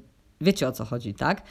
wiecie 0.40 0.68
o 0.68 0.72
co 0.72 0.85
chodzi, 0.85 1.14
tak? 1.14 1.42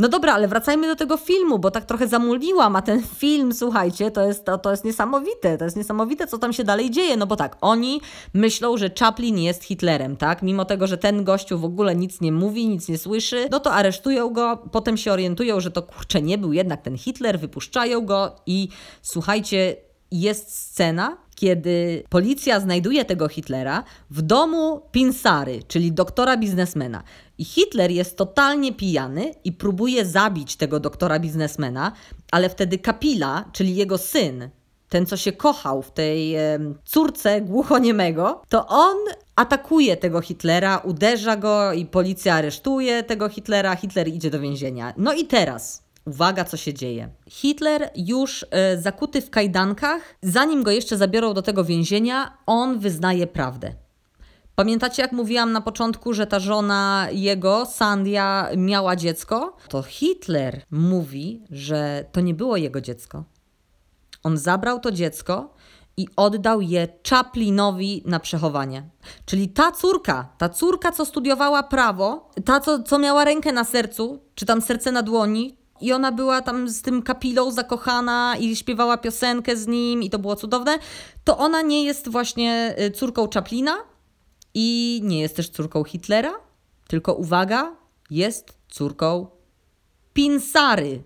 No 0.00 0.08
dobra, 0.08 0.34
ale 0.34 0.48
wracajmy 0.48 0.86
do 0.86 0.96
tego 0.96 1.16
filmu, 1.16 1.58
bo 1.58 1.70
tak 1.70 1.84
trochę 1.84 2.08
zamuliłam, 2.08 2.76
a 2.76 2.82
ten 2.82 3.02
film, 3.02 3.54
słuchajcie, 3.54 4.10
to 4.10 4.26
jest, 4.26 4.44
to, 4.44 4.58
to 4.58 4.70
jest 4.70 4.84
niesamowite. 4.84 5.58
To 5.58 5.64
jest 5.64 5.76
niesamowite, 5.76 6.26
co 6.26 6.38
tam 6.38 6.52
się 6.52 6.64
dalej 6.64 6.90
dzieje. 6.90 7.16
No 7.16 7.26
bo 7.26 7.36
tak, 7.36 7.56
oni 7.60 8.00
myślą, 8.34 8.76
że 8.76 8.90
Chaplin 8.98 9.38
jest 9.38 9.64
Hitlerem, 9.64 10.16
tak? 10.16 10.42
Mimo 10.42 10.64
tego, 10.64 10.86
że 10.86 10.98
ten 10.98 11.24
gościu 11.24 11.58
w 11.58 11.64
ogóle 11.64 11.96
nic 11.96 12.20
nie 12.20 12.32
mówi, 12.32 12.68
nic 12.68 12.88
nie 12.88 12.98
słyszy, 12.98 13.48
no 13.50 13.60
to 13.60 13.72
aresztują 13.72 14.30
go, 14.30 14.56
potem 14.72 14.96
się 14.96 15.12
orientują, 15.12 15.60
że 15.60 15.70
to 15.70 15.82
kurczę 15.82 16.22
nie 16.22 16.38
był 16.38 16.52
jednak 16.52 16.82
ten 16.82 16.98
Hitler, 16.98 17.40
wypuszczają 17.40 18.06
go 18.06 18.36
i 18.46 18.68
słuchajcie, 19.02 19.76
jest 20.10 20.58
scena, 20.58 21.16
kiedy 21.34 22.04
policja 22.08 22.60
znajduje 22.60 23.04
tego 23.04 23.28
Hitlera 23.28 23.84
w 24.10 24.22
domu 24.22 24.82
Pinsary, 24.92 25.62
czyli 25.68 25.92
doktora 25.92 26.36
biznesmena. 26.36 27.02
I 27.38 27.44
Hitler 27.44 27.90
jest 27.90 28.16
totalnie 28.16 28.72
pijany 28.72 29.34
i 29.44 29.52
próbuje 29.52 30.06
zabić 30.06 30.56
tego 30.56 30.80
doktora 30.80 31.18
biznesmena, 31.18 31.92
ale 32.30 32.48
wtedy 32.48 32.78
Kapila, 32.78 33.44
czyli 33.52 33.76
jego 33.76 33.98
syn, 33.98 34.50
ten 34.88 35.06
co 35.06 35.16
się 35.16 35.32
kochał 35.32 35.82
w 35.82 35.90
tej 35.90 36.34
e, 36.34 36.58
córce 36.84 37.40
głuchoniemego, 37.40 38.42
to 38.48 38.66
on 38.66 38.96
atakuje 39.36 39.96
tego 39.96 40.20
Hitlera, 40.20 40.78
uderza 40.78 41.36
go 41.36 41.72
i 41.72 41.86
policja 41.86 42.34
aresztuje 42.34 43.02
tego 43.02 43.28
Hitlera, 43.28 43.76
Hitler 43.76 44.08
idzie 44.08 44.30
do 44.30 44.40
więzienia. 44.40 44.94
No 44.96 45.12
i 45.12 45.24
teraz 45.24 45.89
Uwaga, 46.06 46.44
co 46.44 46.56
się 46.56 46.74
dzieje. 46.74 47.08
Hitler 47.28 47.90
już 47.96 48.46
e, 48.50 48.78
zakuty 48.78 49.22
w 49.22 49.30
kajdankach, 49.30 50.02
zanim 50.22 50.62
go 50.62 50.70
jeszcze 50.70 50.96
zabiorą 50.96 51.34
do 51.34 51.42
tego 51.42 51.64
więzienia, 51.64 52.38
on 52.46 52.78
wyznaje 52.78 53.26
prawdę. 53.26 53.74
Pamiętacie, 54.54 55.02
jak 55.02 55.12
mówiłam 55.12 55.52
na 55.52 55.60
początku, 55.60 56.12
że 56.12 56.26
ta 56.26 56.38
żona 56.38 57.08
jego, 57.12 57.66
Sandia, 57.66 58.48
miała 58.56 58.96
dziecko? 58.96 59.56
To 59.68 59.82
Hitler 59.82 60.62
mówi, 60.70 61.42
że 61.50 62.04
to 62.12 62.20
nie 62.20 62.34
było 62.34 62.56
jego 62.56 62.80
dziecko. 62.80 63.24
On 64.22 64.38
zabrał 64.38 64.80
to 64.80 64.92
dziecko 64.92 65.54
i 65.96 66.06
oddał 66.16 66.60
je 66.60 66.88
Chaplinowi 67.10 68.02
na 68.06 68.20
przechowanie. 68.20 68.88
Czyli 69.24 69.48
ta 69.48 69.72
córka, 69.72 70.28
ta 70.38 70.48
córka, 70.48 70.92
co 70.92 71.04
studiowała 71.04 71.62
prawo, 71.62 72.30
ta, 72.44 72.60
co, 72.60 72.82
co 72.82 72.98
miała 72.98 73.24
rękę 73.24 73.52
na 73.52 73.64
sercu, 73.64 74.20
czy 74.34 74.46
tam 74.46 74.62
serce 74.62 74.92
na 74.92 75.02
dłoni, 75.02 75.59
i 75.80 75.92
ona 75.92 76.12
była 76.12 76.42
tam 76.42 76.68
z 76.68 76.82
tym 76.82 77.02
kapilą 77.02 77.52
zakochana 77.52 78.36
i 78.36 78.56
śpiewała 78.56 78.96
piosenkę 78.96 79.56
z 79.56 79.66
nim 79.66 80.02
i 80.02 80.10
to 80.10 80.18
było 80.18 80.36
cudowne, 80.36 80.78
to 81.24 81.38
ona 81.38 81.62
nie 81.62 81.84
jest 81.84 82.08
właśnie 82.08 82.74
y, 82.80 82.90
córką 82.90 83.28
Chaplina 83.34 83.76
i 84.54 85.00
nie 85.04 85.20
jest 85.20 85.36
też 85.36 85.48
córką 85.48 85.84
Hitlera, 85.84 86.32
tylko 86.88 87.14
uwaga, 87.14 87.76
jest 88.10 88.58
córką 88.68 89.26
Pinsary, 90.12 91.02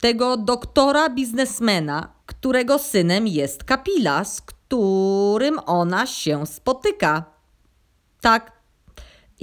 tego 0.00 0.36
doktora 0.36 1.08
biznesmena, 1.08 2.12
którego 2.26 2.78
synem 2.78 3.26
jest 3.26 3.64
Kapila, 3.64 4.24
z 4.24 4.42
którym 4.42 5.58
ona 5.66 6.06
się 6.06 6.46
spotyka. 6.46 7.24
Tak. 8.20 8.53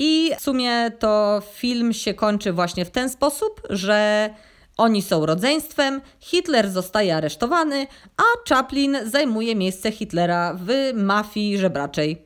I 0.04 0.32
w 0.38 0.41
sumie 0.41 0.91
to 0.99 1.41
film 1.54 1.93
się 1.93 2.14
kończy 2.14 2.54
właśnie 2.54 2.86
w 2.86 2.91
ten 2.91 3.10
sposób, 3.10 3.62
że 3.70 4.30
oni 4.78 5.02
są 5.02 5.26
rodzeństwem, 5.26 6.02
Hitler 6.20 6.70
zostaje 6.70 7.16
aresztowany, 7.16 7.88
a 8.18 8.24
Chaplin 8.49 8.97
zajmuje 9.06 9.56
miejsce 9.56 9.91
Hitlera 9.91 10.58
w 10.60 10.93
mafii 10.93 11.58
żebraczej. 11.58 12.26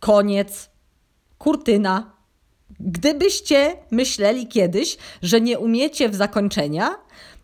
Koniec. 0.00 0.70
Kurtyna. 1.38 2.12
Gdybyście 2.80 3.76
myśleli 3.90 4.46
kiedyś, 4.46 4.96
że 5.22 5.40
nie 5.40 5.58
umiecie 5.58 6.08
w 6.08 6.14
zakończenia, 6.14 6.94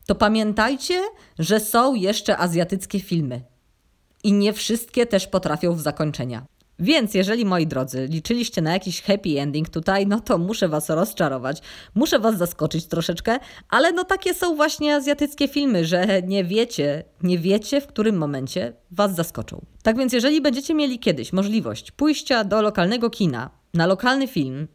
to 0.07 0.15
pamiętajcie, 0.15 1.03
że 1.39 1.61
są 1.61 1.95
jeszcze 1.95 2.39
azjatyckie 2.39 3.01
filmy. 3.01 3.43
I 4.25 4.33
nie 4.33 4.53
wszystkie 4.53 5.07
też 5.07 5.27
potrafią 5.27 5.75
w 5.75 5.81
zakończenia. 5.81 6.47
Więc 6.79 7.15
jeżeli, 7.15 7.45
moi 7.45 7.67
drodzy, 7.67 8.07
liczyliście 8.11 8.63
na 8.63 8.73
jakiś 8.73 9.03
happy 9.03 9.41
ending 9.41 9.69
tutaj, 9.69 10.07
no 10.07 10.21
to 10.21 10.39
muszę 10.39 10.69
was 10.69 10.91
rozczarować, 10.91 11.63
muszę 11.95 12.19
was 12.19 12.39
zaskoczyć 12.39 12.87
troszeczkę, 12.87 13.39
ale 13.69 13.93
no 13.93 14.05
takie 14.05 14.35
są 14.35 14.57
właśnie 14.57 14.95
azjatyckie 14.95 15.49
filmy, 15.49 15.85
że 15.85 16.23
nie 16.23 16.45
wiecie, 16.45 17.05
nie 17.23 17.39
wiecie, 17.39 17.81
w 17.81 17.87
którym 17.87 18.17
momencie 18.17 18.73
was 18.91 19.15
zaskoczą. 19.15 19.65
Tak 19.83 19.99
więc 19.99 20.13
jeżeli 20.13 20.41
będziecie 20.41 20.75
mieli 20.75 20.99
kiedyś 20.99 21.33
możliwość 21.33 21.91
pójścia 21.91 22.45
do 22.45 22.63
lokalnego 22.63 23.11
kina 23.11 23.51
na 23.75 23.87
lokalny 23.87 24.29
film, 24.29 24.69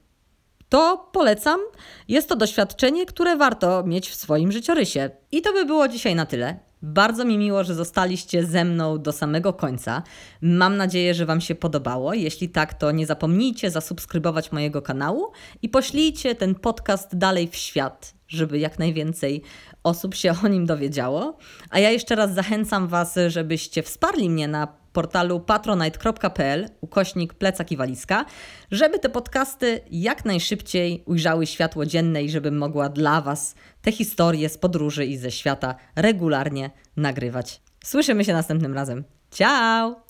to 0.69 1.09
polecam. 1.11 1.59
Jest 2.07 2.29
to 2.29 2.35
doświadczenie, 2.35 3.05
które 3.05 3.37
warto 3.37 3.83
mieć 3.83 4.09
w 4.09 4.15
swoim 4.15 4.51
życiorysie. 4.51 5.09
I 5.31 5.41
to 5.41 5.53
by 5.53 5.65
było 5.65 5.87
dzisiaj 5.87 6.15
na 6.15 6.25
tyle. 6.25 6.68
Bardzo 6.81 7.25
mi 7.25 7.37
miło, 7.37 7.63
że 7.63 7.75
zostaliście 7.75 8.45
ze 8.45 8.65
mną 8.65 9.01
do 9.01 9.11
samego 9.11 9.53
końca. 9.53 10.03
Mam 10.41 10.77
nadzieję, 10.77 11.13
że 11.13 11.25
Wam 11.25 11.41
się 11.41 11.55
podobało. 11.55 12.13
Jeśli 12.13 12.49
tak, 12.49 12.73
to 12.73 12.91
nie 12.91 13.05
zapomnijcie 13.05 13.71
zasubskrybować 13.71 14.51
mojego 14.51 14.81
kanału 14.81 15.31
i 15.61 15.69
poślijcie 15.69 16.35
ten 16.35 16.55
podcast 16.55 17.17
dalej 17.17 17.47
w 17.47 17.55
świat, 17.55 18.13
żeby 18.27 18.59
jak 18.59 18.79
najwięcej 18.79 19.41
osób 19.83 20.15
się 20.15 20.33
o 20.43 20.47
nim 20.47 20.65
dowiedziało. 20.65 21.37
A 21.69 21.79
ja 21.79 21.89
jeszcze 21.89 22.15
raz 22.15 22.33
zachęcam 22.33 22.87
Was, 22.87 23.15
żebyście 23.27 23.83
wsparli 23.83 24.29
mnie 24.29 24.47
na 24.47 24.78
portalu 24.93 25.39
patronite.pl 25.39 26.69
ukośnik 26.81 27.33
plecak 27.33 27.71
i 27.71 27.77
walizka, 27.77 28.25
żeby 28.71 28.99
te 28.99 29.09
podcasty 29.09 29.79
jak 29.91 30.25
najszybciej 30.25 31.03
ujrzały 31.05 31.47
światło 31.47 31.85
dzienne 31.85 32.23
i 32.23 32.29
żebym 32.29 32.57
mogła 32.57 32.89
dla 32.89 33.21
Was 33.21 33.55
te 33.81 33.91
historie 33.91 34.49
z 34.49 34.57
podróży 34.57 35.05
i 35.05 35.17
ze 35.17 35.31
świata 35.31 35.75
regularnie 35.95 36.69
nagrywać. 36.97 37.61
Słyszymy 37.83 38.25
się 38.25 38.33
następnym 38.33 38.73
razem. 38.73 39.03
Ciao! 39.31 40.08